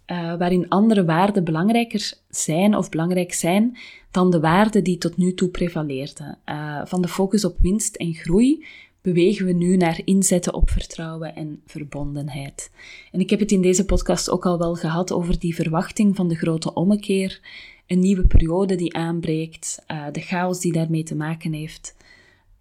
uh, 0.07 0.37
waarin 0.37 0.69
andere 0.69 1.05
waarden 1.05 1.45
belangrijker 1.45 2.13
zijn 2.29 2.77
of 2.77 2.89
belangrijk 2.89 3.33
zijn 3.33 3.77
dan 4.11 4.31
de 4.31 4.41
waarden 4.41 4.85
die 4.85 4.99
tot 4.99 5.17
nu 5.17 5.35
toe 5.35 5.49
prevaleerden. 5.49 6.39
Uh, 6.47 6.81
van 6.85 7.03
de 7.03 7.09
focus 7.09 7.45
op 7.45 7.59
winst 7.61 7.97
en 7.97 8.15
groei 8.15 8.67
bewegen 9.01 9.47
we 9.47 9.53
nu 9.53 9.77
naar 9.77 10.01
inzetten 10.05 10.55
op 10.55 10.71
vertrouwen 10.71 11.35
en 11.35 11.63
verbondenheid. 11.67 12.71
En 13.13 13.21
ik 13.21 13.31
heb 13.31 13.41
het 13.41 13.53
in 13.53 13.63
deze 13.63 13.85
podcast 13.85 14.31
ook 14.31 14.47
al 14.47 14.59
wel 14.59 14.75
gehad 14.75 15.13
over 15.13 15.39
die 15.39 15.55
verwachting 15.55 16.17
van 16.17 16.29
de 16.29 16.37
grote 16.37 16.75
ommekeer 16.75 17.41
een 17.87 18.01
nieuwe 18.01 18.27
periode 18.27 18.75
die 18.75 18.95
aanbreekt, 18.95 19.85
uh, 19.91 20.07
de 20.13 20.21
chaos 20.21 20.61
die 20.61 20.73
daarmee 20.73 21.03
te 21.03 21.17
maken 21.17 21.53
heeft. 21.53 21.97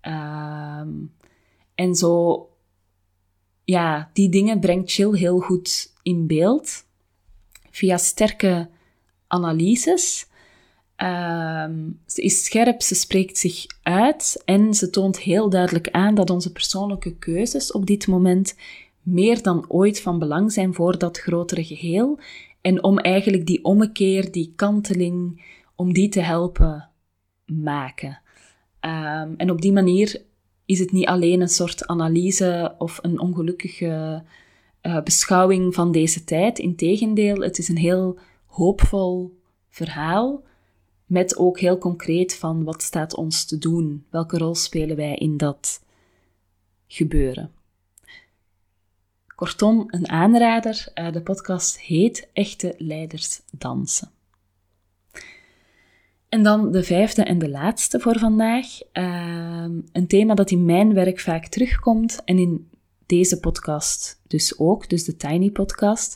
Ehm, 0.01 0.89
en 1.77 1.96
zo, 1.96 2.50
ja, 3.63 4.10
die 4.13 4.29
dingen 4.29 4.60
brengt 4.60 4.91
Chill 4.91 5.17
heel 5.17 5.39
goed 5.39 5.93
in 6.01 6.27
beeld. 6.27 6.86
Via 7.72 7.98
sterke 7.98 8.69
analyses. 9.27 10.27
Ehm, 10.96 11.89
ze 12.05 12.22
is 12.22 12.46
scherp, 12.46 12.81
ze 12.81 12.96
spreekt 12.96 13.38
zich 13.38 13.65
uit 13.81 14.41
en 14.46 14.74
ze 14.74 14.89
toont 14.89 15.19
heel 15.19 15.50
duidelijk 15.50 15.89
aan 15.89 16.15
dat 16.15 16.29
onze 16.29 16.51
persoonlijke 16.51 17.15
keuzes 17.15 17.72
op 17.72 17.86
dit 17.86 18.07
moment 18.07 18.55
meer 19.01 19.41
dan 19.41 19.65
ooit 19.67 20.01
van 20.01 20.19
belang 20.19 20.51
zijn 20.51 20.74
voor 20.74 20.98
dat 20.98 21.17
grotere 21.17 21.63
geheel. 21.63 22.19
En 22.62 22.84
om 22.84 23.00
eigenlijk 23.00 23.46
die 23.46 23.63
ommekeer, 23.63 24.31
die 24.31 24.53
kanteling, 24.55 25.46
om 25.75 25.93
die 25.93 26.10
te 26.10 26.22
helpen 26.22 26.89
maken. 27.46 28.22
Ehm, 28.79 29.34
en 29.38 29.51
op 29.51 29.62
die 29.62 29.72
manier 29.72 30.25
is 30.67 30.79
het 30.79 30.91
niet 30.91 31.07
alleen 31.07 31.41
een 31.41 31.47
soort 31.47 31.88
analyse 31.88 32.75
of 32.77 33.00
een 33.01 33.19
ongelukkige 33.19 34.24
uh, 34.81 35.01
beschouwing 35.01 35.74
van 35.74 35.91
deze 35.91 36.24
tijd. 36.24 36.59
Integendeel, 36.59 37.41
het 37.41 37.57
is 37.57 37.67
een 37.67 37.77
heel 37.77 38.19
hoopvol 38.45 39.39
verhaal 39.69 40.43
met 41.05 41.38
ook 41.38 41.59
heel 41.59 41.77
concreet 41.77 42.36
van 42.36 42.63
wat 42.63 42.81
staat 42.81 43.15
ons 43.15 43.45
te 43.45 43.57
doen? 43.57 44.05
Welke 44.09 44.38
rol 44.38 44.55
spelen 44.55 44.95
wij 44.95 45.15
in 45.15 45.38
dat 45.38 45.83
gebeuren? 46.88 47.51
Kortom, 49.36 49.83
een 49.88 50.09
aanrader. 50.09 50.91
Uh, 50.95 51.12
de 51.12 51.21
podcast 51.21 51.79
heet 51.79 52.29
Echte 52.33 52.75
Leiders 52.77 53.41
Dansen. 53.51 54.16
En 56.29 56.43
dan 56.43 56.72
de 56.72 56.84
vijfde 56.84 57.24
en 57.24 57.39
de 57.39 57.50
laatste 57.50 58.00
voor 58.00 58.19
vandaag. 58.19 58.67
Uh, 58.93 59.65
een 59.91 60.07
thema 60.07 60.34
dat 60.34 60.51
in 60.51 60.65
mijn 60.65 60.93
werk 60.93 61.19
vaak 61.19 61.48
terugkomt 61.48 62.22
en 62.25 62.38
in 62.38 62.69
deze 63.05 63.39
podcast 63.39 64.22
dus 64.27 64.60
ook, 64.60 64.89
dus 64.89 65.03
de 65.03 65.15
Tiny 65.15 65.51
Podcast, 65.51 66.15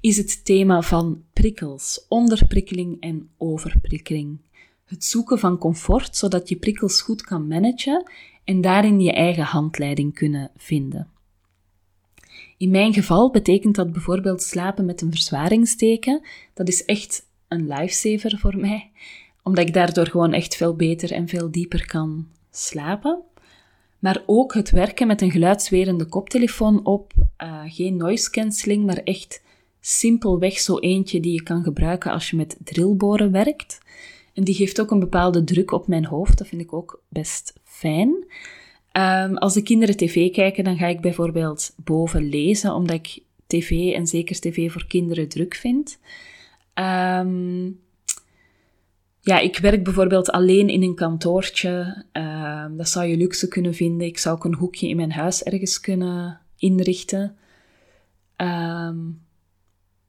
is 0.00 0.16
het 0.16 0.44
thema 0.44 0.82
van 0.82 1.22
prikkels, 1.32 2.06
onderprikkeling 2.08 3.00
en 3.00 3.30
overprikkeling. 3.38 4.40
Het 4.84 5.04
zoeken 5.04 5.38
van 5.38 5.58
comfort 5.58 6.16
zodat 6.16 6.48
je 6.48 6.56
prikkels 6.56 7.00
goed 7.00 7.22
kan 7.22 7.46
managen 7.46 8.10
en 8.44 8.60
daarin 8.60 9.00
je 9.00 9.12
eigen 9.12 9.44
handleiding 9.44 10.14
kunnen 10.14 10.50
vinden. 10.56 11.10
In 12.56 12.70
mijn 12.70 12.92
geval 12.92 13.30
betekent 13.30 13.74
dat 13.74 13.92
bijvoorbeeld 13.92 14.42
slapen 14.42 14.84
met 14.84 15.00
een 15.00 15.10
verzwaringsteken. 15.10 16.26
Dat 16.54 16.68
is 16.68 16.84
echt 16.84 17.26
een 17.48 17.68
lifesaver 17.68 18.38
voor 18.38 18.56
mij, 18.56 18.90
omdat 19.42 19.66
ik 19.66 19.74
daardoor 19.74 20.06
gewoon 20.06 20.32
echt 20.32 20.56
veel 20.56 20.76
beter 20.76 21.12
en 21.12 21.28
veel 21.28 21.50
dieper 21.50 21.86
kan 21.86 22.26
slapen. 22.50 23.22
Maar 23.98 24.22
ook 24.26 24.54
het 24.54 24.70
werken 24.70 25.06
met 25.06 25.22
een 25.22 25.30
geluidswerende 25.30 26.04
koptelefoon 26.04 26.86
op, 26.86 27.12
uh, 27.42 27.60
geen 27.66 27.96
noise 27.96 28.30
cancelling, 28.30 28.84
maar 28.86 28.96
echt 28.96 29.42
simpelweg 29.80 30.58
zo 30.58 30.78
eentje 30.78 31.20
die 31.20 31.32
je 31.32 31.42
kan 31.42 31.62
gebruiken 31.62 32.12
als 32.12 32.30
je 32.30 32.36
met 32.36 32.56
drillboren 32.64 33.32
werkt. 33.32 33.80
En 34.34 34.44
die 34.44 34.54
geeft 34.54 34.80
ook 34.80 34.90
een 34.90 34.98
bepaalde 34.98 35.44
druk 35.44 35.70
op 35.70 35.86
mijn 35.86 36.04
hoofd, 36.04 36.38
dat 36.38 36.46
vind 36.46 36.62
ik 36.62 36.72
ook 36.72 37.02
best 37.08 37.52
fijn. 37.64 38.08
Um, 38.92 39.36
als 39.36 39.54
de 39.54 39.62
kinderen 39.62 39.96
tv 39.96 40.32
kijken, 40.32 40.64
dan 40.64 40.76
ga 40.76 40.86
ik 40.86 41.00
bijvoorbeeld 41.00 41.74
boven 41.76 42.28
lezen, 42.28 42.74
omdat 42.74 42.96
ik 42.96 43.22
tv 43.46 43.92
en 43.92 44.06
zeker 44.06 44.40
tv 44.40 44.72
voor 44.72 44.86
kinderen 44.86 45.28
druk 45.28 45.54
vind. 45.54 45.98
Um, 46.74 47.80
ja, 49.24 49.38
ik 49.38 49.58
werk 49.58 49.84
bijvoorbeeld 49.84 50.30
alleen 50.30 50.68
in 50.68 50.82
een 50.82 50.94
kantoortje. 50.94 52.04
Um, 52.12 52.76
dat 52.76 52.88
zou 52.88 53.06
je 53.06 53.16
luxe 53.16 53.48
kunnen 53.48 53.74
vinden. 53.74 54.06
Ik 54.06 54.18
zou 54.18 54.36
ook 54.36 54.44
een 54.44 54.54
hoekje 54.54 54.88
in 54.88 54.96
mijn 54.96 55.12
huis 55.12 55.42
ergens 55.42 55.80
kunnen 55.80 56.40
inrichten. 56.56 57.36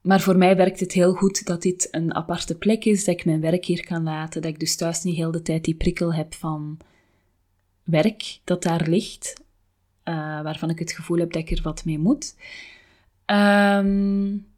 maar 0.02 0.22
voor 0.22 0.38
mij 0.38 0.56
werkt 0.56 0.80
het 0.80 0.92
heel 0.92 1.14
goed 1.14 1.46
dat 1.46 1.62
dit 1.62 1.88
een 1.92 2.16
aparte 2.16 2.58
plek 2.58 2.86
is, 2.86 3.06
dat 3.06 3.16
ik 3.16 3.26
mijn 3.26 3.42
werk 3.42 3.66
hier 3.66 3.86
kan 3.86 4.04
laten, 4.04 4.42
dat 4.42 4.52
ik 4.52 4.60
dus 4.60 4.76
thuis 4.76 5.04
niet 5.04 5.16
heel 5.16 5.32
de 5.32 5.42
tijd 5.42 5.64
die 5.64 5.76
prikkel 5.76 6.14
heb 6.14 6.34
van 6.34 6.78
werk 7.84 8.40
dat 8.44 8.64
daar 8.64 8.88
ligt, 8.88 9.34
uh, 10.06 10.42
waarvan 10.42 10.70
ik 10.70 10.80
het 10.80 10.92
gevoel 10.92 11.18
heb 11.18 11.32
dat 11.32 11.42
ik 11.42 11.58
er 11.58 11.64
wat 11.64 11.86
mee 11.86 12.00
moet. 12.00 12.36
Um, 13.26 14.53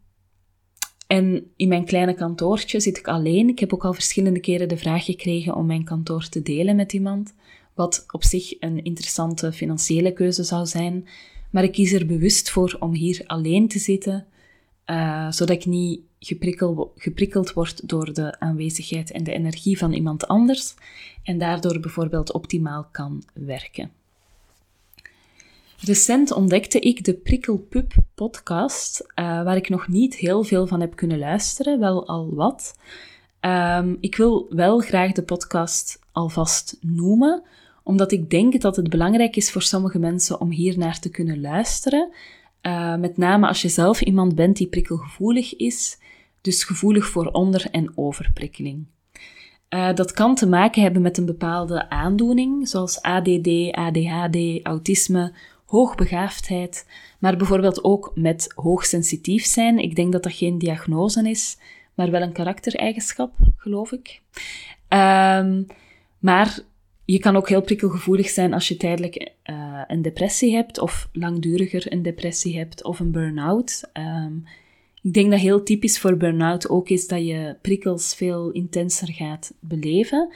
en 1.07 1.51
in 1.55 1.67
mijn 1.67 1.85
kleine 1.85 2.13
kantoortje 2.13 2.79
zit 2.79 2.97
ik 2.97 3.07
alleen. 3.07 3.49
Ik 3.49 3.59
heb 3.59 3.73
ook 3.73 3.85
al 3.85 3.93
verschillende 3.93 4.39
keren 4.39 4.67
de 4.67 4.77
vraag 4.77 5.05
gekregen 5.05 5.55
om 5.55 5.65
mijn 5.65 5.83
kantoor 5.83 6.29
te 6.29 6.41
delen 6.41 6.75
met 6.75 6.93
iemand, 6.93 7.33
wat 7.73 8.05
op 8.11 8.23
zich 8.23 8.61
een 8.61 8.83
interessante 8.83 9.53
financiële 9.53 10.13
keuze 10.13 10.43
zou 10.43 10.65
zijn. 10.65 11.07
Maar 11.51 11.63
ik 11.63 11.71
kies 11.71 11.91
er 11.91 12.05
bewust 12.05 12.49
voor 12.49 12.77
om 12.79 12.93
hier 12.93 13.23
alleen 13.25 13.67
te 13.67 13.79
zitten, 13.79 14.25
uh, 14.85 15.31
zodat 15.31 15.55
ik 15.55 15.65
niet 15.65 16.01
geprikkeld, 16.95 17.53
wordt 17.53 17.87
door 17.87 18.13
de 18.13 18.39
aanwezigheid 18.39 19.11
en 19.11 19.23
de 19.23 19.33
energie 19.33 19.77
van 19.77 19.93
iemand 19.93 20.27
anders 20.27 20.73
en 21.23 21.37
daardoor 21.37 21.79
bijvoorbeeld 21.79 22.31
optimaal 22.31 22.87
kan 22.91 23.23
werken. 23.33 23.91
Recent 25.86 26.32
ontdekte 26.32 26.80
ik 26.80 27.04
de 27.04 27.13
Prikkelpup 27.13 27.93
podcast, 28.15 29.02
uh, 29.02 29.26
waar 29.43 29.56
ik 29.56 29.69
nog 29.69 29.88
niet 29.88 30.15
heel 30.15 30.43
veel 30.43 30.67
van 30.67 30.82
heb 30.82 30.95
kunnen 30.95 31.19
luisteren, 31.19 31.80
wel 31.80 32.08
al 32.08 32.36
wat. 32.36 32.78
Um, 33.41 33.98
ik 34.00 34.15
wil 34.15 34.45
wel 34.50 34.80
graag 34.80 35.12
de 35.12 35.24
podcast 35.24 36.00
alvast 36.12 36.78
noemen, 36.82 37.43
omdat 37.84 38.12
ik 38.12 38.30
denk 38.30 38.62
dat 38.62 38.76
het 38.76 38.89
belangrijk 38.89 39.36
is 39.36 39.52
voor 39.52 39.62
sommige 39.62 40.00
mensen 40.00 40.41
om 40.41 40.52
hier 40.52 40.78
naar 40.78 41.00
te 41.00 41.10
kunnen 41.10 41.41
luisteren. 41.41 42.10
Uh, 42.62 42.95
met 42.95 43.17
name 43.17 43.48
als 43.48 43.62
je 43.62 43.69
zelf 43.69 44.02
iemand 44.02 44.36
bent 44.36 44.58
die 44.58 44.67
prikkelgevoelig 44.67 45.56
is, 45.56 46.00
dus 46.41 46.63
gevoelig 46.63 47.06
voor 47.06 47.26
onder- 47.28 47.67
en 47.71 47.91
overprikkeling. 47.98 48.86
Uh, 49.69 49.93
dat 49.93 50.12
kan 50.12 50.36
te 50.36 50.48
maken 50.48 50.82
hebben 50.82 51.02
met 51.02 51.17
een 51.17 51.26
bepaalde 51.26 51.89
aandoening, 51.89 52.67
zoals 52.67 53.02
ADD, 53.02 53.71
ADHD, 53.71 54.60
autisme, 54.63 55.34
hoogbegaafdheid, 55.65 56.88
maar 57.19 57.38
bijvoorbeeld 57.38 57.84
ook 57.84 58.12
met 58.15 58.51
hoogsensitief 58.56 59.45
zijn. 59.45 59.80
Ik 59.80 59.95
denk 59.95 60.12
dat 60.12 60.23
dat 60.23 60.34
geen 60.34 60.58
diagnose 60.58 61.30
is, 61.30 61.58
maar 61.93 62.12
wel 62.12 62.21
een 62.21 62.34
karaktereigenschap, 62.34 63.34
geloof 63.58 63.91
ik. 63.91 64.21
Um, 64.89 65.67
maar 66.19 66.60
je 67.06 67.19
kan 67.19 67.36
ook 67.36 67.49
heel 67.49 67.62
prikkelgevoelig 67.62 68.30
zijn 68.30 68.54
als 68.54 68.67
je 68.67 68.78
tijdelijk 68.78 69.32
uh, 69.45 69.82
een 69.88 70.01
depressie 70.01 70.56
hebt, 70.56 70.80
of 70.80 71.10
langduriger 71.12 71.91
een 71.91 72.01
depressie 72.01 72.58
hebt, 72.58 72.84
of 72.84 72.99
een 72.99 73.12
burn-out. 73.12 73.84
Um, 73.93 74.43
ik 75.01 75.13
denk 75.13 75.32
dat 75.32 75.39
heel 75.39 75.63
typisch 75.63 75.99
voor 75.99 76.17
burn-out 76.17 76.69
ook 76.69 76.89
is 76.89 77.08
dat 77.08 77.25
je 77.25 77.56
prikkels 77.62 78.15
veel 78.15 78.51
intenser 78.51 79.13
gaat 79.13 79.54
beleven. 79.60 80.34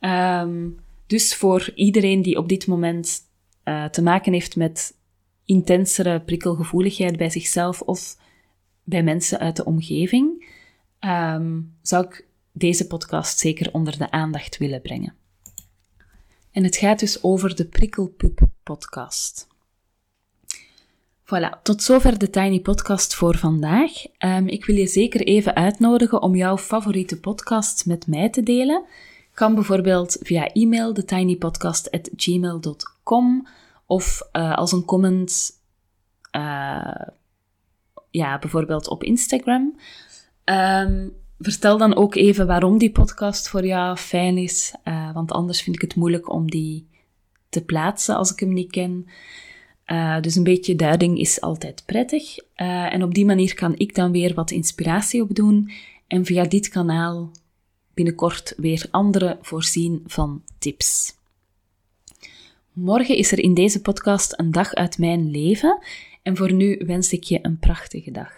Um, 0.00 0.78
dus 1.06 1.34
voor 1.34 1.72
iedereen 1.74 2.22
die 2.22 2.38
op 2.38 2.48
dit 2.48 2.66
moment 2.66 3.20
uh, 3.68 3.84
te 3.84 4.02
maken 4.02 4.32
heeft 4.32 4.56
met 4.56 4.96
intensere 5.44 6.20
prikkelgevoeligheid 6.20 7.16
bij 7.16 7.30
zichzelf 7.30 7.80
of 7.80 8.16
bij 8.84 9.02
mensen 9.02 9.38
uit 9.38 9.56
de 9.56 9.64
omgeving, 9.64 10.46
um, 11.00 11.76
zou 11.82 12.04
ik 12.04 12.26
deze 12.52 12.86
podcast 12.86 13.38
zeker 13.38 13.72
onder 13.72 13.98
de 13.98 14.10
aandacht 14.10 14.58
willen 14.58 14.82
brengen. 14.82 15.14
En 16.50 16.64
het 16.64 16.76
gaat 16.76 16.98
dus 16.98 17.22
over 17.22 17.56
de 17.56 17.64
Prikkelpup 17.64 18.40
podcast. 18.62 19.46
Voilà, 21.24 21.62
tot 21.62 21.82
zover 21.82 22.18
de 22.18 22.30
Tiny 22.30 22.60
Podcast 22.60 23.14
voor 23.14 23.36
vandaag. 23.36 23.92
Um, 24.18 24.46
ik 24.46 24.64
wil 24.64 24.76
je 24.76 24.86
zeker 24.86 25.20
even 25.20 25.54
uitnodigen 25.54 26.22
om 26.22 26.36
jouw 26.36 26.58
favoriete 26.58 27.20
podcast 27.20 27.86
met 27.86 28.06
mij 28.06 28.30
te 28.30 28.42
delen. 28.42 28.84
Kan 29.34 29.54
bijvoorbeeld 29.54 30.16
via 30.20 30.52
e-mail 30.52 30.92
thetinypodcast.gmail.com 30.92 32.97
of 33.86 34.28
uh, 34.32 34.54
als 34.54 34.72
een 34.72 34.84
comment, 34.84 35.50
uh, 36.36 37.02
ja, 38.10 38.38
bijvoorbeeld 38.38 38.88
op 38.88 39.04
Instagram. 39.04 39.78
Um, 40.44 41.12
vertel 41.38 41.78
dan 41.78 41.96
ook 41.96 42.14
even 42.14 42.46
waarom 42.46 42.78
die 42.78 42.92
podcast 42.92 43.48
voor 43.48 43.66
jou 43.66 43.96
fijn 43.96 44.38
is, 44.38 44.74
uh, 44.84 45.12
want 45.12 45.32
anders 45.32 45.62
vind 45.62 45.76
ik 45.76 45.82
het 45.82 45.94
moeilijk 45.94 46.32
om 46.32 46.50
die 46.50 46.88
te 47.48 47.64
plaatsen 47.64 48.16
als 48.16 48.32
ik 48.32 48.40
hem 48.40 48.52
niet 48.52 48.70
ken. 48.70 49.06
Dus 50.20 50.34
een 50.34 50.42
beetje 50.42 50.76
duiding 50.76 51.18
is 51.18 51.40
altijd 51.40 51.82
prettig. 51.86 52.36
En 52.54 53.02
op 53.02 53.14
die 53.14 53.24
manier 53.24 53.54
kan 53.54 53.74
ik 53.76 53.94
dan 53.94 54.12
weer 54.12 54.34
wat 54.34 54.50
inspiratie 54.50 55.22
opdoen 55.22 55.70
en 56.06 56.24
via 56.24 56.44
dit 56.44 56.68
kanaal 56.68 57.30
binnenkort 57.94 58.54
weer 58.56 58.86
anderen 58.90 59.38
voorzien 59.40 60.02
van 60.06 60.42
tips. 60.58 61.17
Morgen 62.80 63.16
is 63.16 63.32
er 63.32 63.38
in 63.38 63.54
deze 63.54 63.80
podcast 63.80 64.38
een 64.38 64.50
dag 64.50 64.74
uit 64.74 64.98
mijn 64.98 65.30
leven 65.30 65.78
en 66.22 66.36
voor 66.36 66.52
nu 66.52 66.82
wens 66.86 67.12
ik 67.12 67.22
je 67.22 67.38
een 67.42 67.58
prachtige 67.58 68.10
dag. 68.10 68.32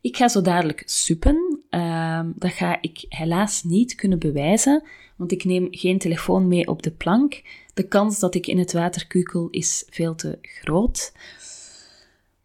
Ik 0.00 0.16
ga 0.16 0.28
zo 0.28 0.40
dadelijk 0.40 0.82
suppen. 0.84 1.60
Ehm, 1.70 2.30
dat 2.34 2.52
ga 2.52 2.78
ik 2.80 3.04
helaas 3.08 3.62
niet 3.62 3.94
kunnen 3.94 4.18
bewijzen, 4.18 4.82
want 5.16 5.32
ik 5.32 5.44
neem 5.44 5.68
geen 5.70 5.98
telefoon 5.98 6.48
mee 6.48 6.68
op 6.68 6.82
de 6.82 6.90
plank. 6.90 7.42
De 7.74 7.88
kans 7.88 8.18
dat 8.18 8.34
ik 8.34 8.46
in 8.46 8.58
het 8.58 8.72
water 8.72 9.06
kukel 9.06 9.48
is 9.50 9.84
veel 9.90 10.14
te 10.14 10.38
groot. 10.42 11.12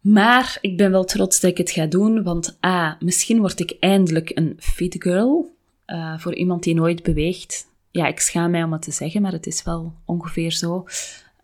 Maar 0.00 0.58
ik 0.60 0.76
ben 0.76 0.90
wel 0.90 1.04
trots 1.04 1.40
dat 1.40 1.50
ik 1.50 1.58
het 1.58 1.70
ga 1.70 1.86
doen, 1.86 2.22
want 2.22 2.58
A, 2.66 2.96
misschien 3.00 3.38
word 3.38 3.60
ik 3.60 3.76
eindelijk 3.80 4.30
een 4.34 4.56
fit 4.58 4.96
girl. 4.98 5.54
Uh, 5.86 6.18
voor 6.18 6.34
iemand 6.34 6.62
die 6.62 6.74
nooit 6.74 7.02
beweegt. 7.02 7.69
Ja, 7.90 8.06
ik 8.06 8.20
schaam 8.20 8.50
mij 8.50 8.62
om 8.62 8.72
het 8.72 8.82
te 8.82 8.90
zeggen, 8.90 9.22
maar 9.22 9.32
het 9.32 9.46
is 9.46 9.62
wel 9.62 9.94
ongeveer 10.04 10.52
zo. 10.52 10.86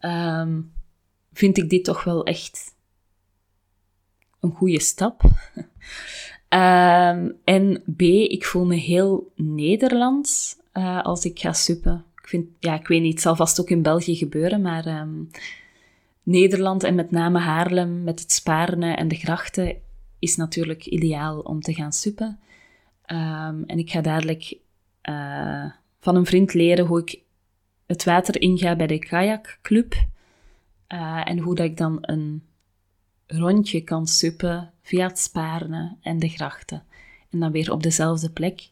Um, 0.01 0.73
vind 1.33 1.59
ik 1.59 1.71
dit 1.71 1.85
toch 1.85 2.05
wel 2.05 2.25
echt 2.25 2.75
een 4.41 4.51
goede 4.51 4.81
stap. 4.81 5.23
um, 6.49 7.37
en 7.45 7.83
B, 7.97 8.01
ik 8.03 8.45
voel 8.45 8.65
me 8.65 8.75
heel 8.75 9.33
Nederlands 9.35 10.57
uh, 10.73 11.03
als 11.03 11.25
ik 11.25 11.39
ga 11.39 11.53
suppen. 11.53 12.05
Ik 12.23 12.29
vind, 12.29 12.49
ja, 12.59 12.75
ik 12.75 12.87
weet 12.87 13.03
niet, 13.03 13.13
het 13.13 13.23
zal 13.23 13.37
vast 13.37 13.61
ook 13.61 13.71
in 13.71 13.83
België 13.83 14.17
gebeuren, 14.17 14.61
maar 14.63 15.01
um, 15.01 15.31
Nederland 16.23 16.83
en 16.83 16.95
met 16.95 17.11
name 17.11 17.39
Haarlem 17.39 18.05
met 18.05 18.21
het 18.21 18.33
Spaarne 18.33 18.95
en 18.95 19.09
de 19.09 19.15
grachten 19.15 19.77
is 20.19 20.37
natuurlijk 20.37 20.87
ideaal 20.87 21.39
om 21.41 21.61
te 21.61 21.75
gaan 21.75 21.93
suppen. 21.93 22.39
En 23.67 23.79
ik 23.79 23.91
ga 23.91 24.01
dadelijk 24.01 24.59
uh, 25.03 25.71
van 26.07 26.17
een 26.17 26.27
vriend 26.27 26.55
leren 26.55 26.87
hoe 26.87 27.01
ik 27.01 27.21
het 27.87 28.05
water 28.05 28.41
inga 28.41 28.77
bij 28.77 28.87
de 28.87 28.99
kajakclub. 28.99 29.95
Uh, 30.89 31.29
en 31.29 31.39
hoe 31.39 31.55
dat 31.55 31.67
ik 31.67 31.77
dan 31.77 31.99
een 32.01 32.43
rondje 33.27 33.81
kan 33.81 34.07
suppen 34.07 34.73
via 34.83 35.07
het 35.07 35.19
Spaarne 35.19 35.97
en 36.03 36.19
de 36.19 36.29
grachten. 36.29 36.83
En 37.31 37.41
dan 37.41 37.53
weer 37.53 37.73
op 37.73 37.83
dezelfde 37.83 38.31
plek 38.31 38.71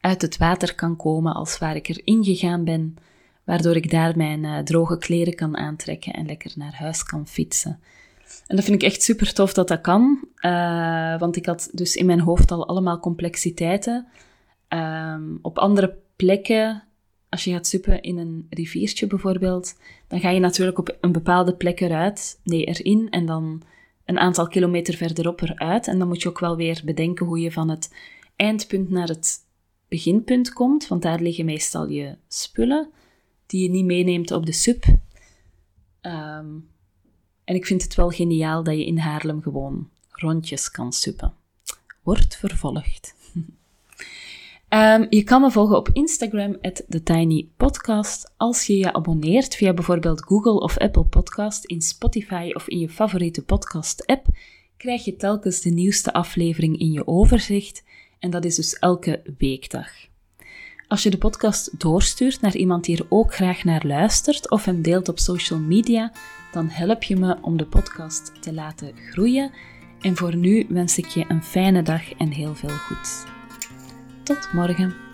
uit 0.00 0.22
het 0.22 0.36
water 0.36 0.74
kan 0.74 0.96
komen 0.96 1.34
als 1.34 1.58
waar 1.58 1.76
ik 1.76 1.88
erin 1.88 2.24
gegaan 2.24 2.64
ben, 2.64 2.96
waardoor 3.44 3.76
ik 3.76 3.90
daar 3.90 4.16
mijn 4.16 4.44
uh, 4.44 4.58
droge 4.58 4.98
kleren 4.98 5.34
kan 5.34 5.56
aantrekken 5.56 6.12
en 6.12 6.26
lekker 6.26 6.52
naar 6.54 6.74
huis 6.74 7.02
kan 7.02 7.26
fietsen. 7.26 7.80
En 8.46 8.56
dat 8.56 8.64
vind 8.64 8.82
ik 8.82 8.88
echt 8.88 9.02
super 9.02 9.32
tof 9.32 9.52
dat 9.52 9.68
dat 9.68 9.80
kan, 9.80 10.28
uh, 10.40 11.18
want 11.18 11.36
ik 11.36 11.46
had 11.46 11.68
dus 11.72 11.94
in 11.96 12.06
mijn 12.06 12.20
hoofd 12.20 12.50
al 12.50 12.68
allemaal 12.68 12.98
complexiteiten. 12.98 14.06
Um, 14.68 15.38
op 15.42 15.58
andere 15.58 16.01
plekken, 16.22 16.84
als 17.28 17.44
je 17.44 17.50
gaat 17.50 17.66
suppen 17.66 18.02
in 18.02 18.18
een 18.18 18.46
riviertje 18.50 19.06
bijvoorbeeld, 19.06 19.74
dan 20.08 20.20
ga 20.20 20.30
je 20.30 20.40
natuurlijk 20.40 20.78
op 20.78 20.96
een 21.00 21.12
bepaalde 21.12 21.54
plek 21.54 21.80
eruit, 21.80 22.40
nee, 22.44 22.64
erin 22.64 23.10
en 23.10 23.26
dan 23.26 23.62
een 24.04 24.18
aantal 24.18 24.48
kilometer 24.48 24.94
verderop 24.94 25.40
eruit. 25.40 25.86
En 25.86 25.98
dan 25.98 26.08
moet 26.08 26.22
je 26.22 26.28
ook 26.28 26.38
wel 26.38 26.56
weer 26.56 26.82
bedenken 26.84 27.26
hoe 27.26 27.40
je 27.40 27.52
van 27.52 27.68
het 27.68 27.94
eindpunt 28.36 28.90
naar 28.90 29.08
het 29.08 29.38
beginpunt 29.88 30.52
komt, 30.52 30.88
want 30.88 31.02
daar 31.02 31.20
liggen 31.20 31.44
meestal 31.44 31.88
je 31.88 32.16
spullen 32.28 32.90
die 33.46 33.62
je 33.62 33.70
niet 33.70 33.84
meeneemt 33.84 34.30
op 34.30 34.46
de 34.46 34.52
sub. 34.52 34.84
Um, 36.02 36.68
en 37.44 37.54
ik 37.54 37.66
vind 37.66 37.82
het 37.82 37.94
wel 37.94 38.10
geniaal 38.10 38.62
dat 38.62 38.74
je 38.74 38.86
in 38.86 38.98
Haarlem 38.98 39.42
gewoon 39.42 39.88
rondjes 40.10 40.70
kan 40.70 40.92
suppen. 40.92 41.34
Wordt 42.02 42.36
vervolgd. 42.36 43.14
Um, 44.74 45.06
je 45.10 45.22
kan 45.22 45.40
me 45.40 45.50
volgen 45.50 45.76
op 45.76 45.88
Instagram, 45.92 46.58
TheTinyPodcast. 46.88 48.32
Als 48.36 48.66
je 48.66 48.76
je 48.76 48.92
abonneert 48.92 49.54
via 49.54 49.72
bijvoorbeeld 49.72 50.24
Google 50.24 50.60
of 50.60 50.78
Apple 50.78 51.04
Podcast, 51.04 51.64
in 51.64 51.80
Spotify 51.80 52.50
of 52.54 52.68
in 52.68 52.78
je 52.78 52.88
favoriete 52.88 53.44
podcast-app, 53.44 54.26
krijg 54.76 55.04
je 55.04 55.16
telkens 55.16 55.60
de 55.60 55.70
nieuwste 55.70 56.12
aflevering 56.12 56.78
in 56.78 56.92
je 56.92 57.06
overzicht. 57.06 57.84
En 58.18 58.30
dat 58.30 58.44
is 58.44 58.54
dus 58.54 58.78
elke 58.78 59.22
weekdag. 59.38 59.88
Als 60.88 61.02
je 61.02 61.10
de 61.10 61.18
podcast 61.18 61.80
doorstuurt 61.80 62.40
naar 62.40 62.56
iemand 62.56 62.84
die 62.84 62.96
er 62.96 63.06
ook 63.08 63.34
graag 63.34 63.64
naar 63.64 63.86
luistert 63.86 64.50
of 64.50 64.64
hem 64.64 64.82
deelt 64.82 65.08
op 65.08 65.18
social 65.18 65.58
media, 65.58 66.12
dan 66.52 66.68
help 66.68 67.02
je 67.02 67.16
me 67.16 67.36
om 67.40 67.56
de 67.56 67.66
podcast 67.66 68.42
te 68.42 68.52
laten 68.52 68.92
groeien. 69.10 69.50
En 70.00 70.16
voor 70.16 70.36
nu 70.36 70.66
wens 70.68 70.98
ik 70.98 71.06
je 71.06 71.24
een 71.28 71.42
fijne 71.42 71.82
dag 71.82 72.12
en 72.12 72.30
heel 72.30 72.54
veel 72.54 72.68
goeds. 72.68 73.24
Tot 74.32 74.52
morgen. 74.52 75.11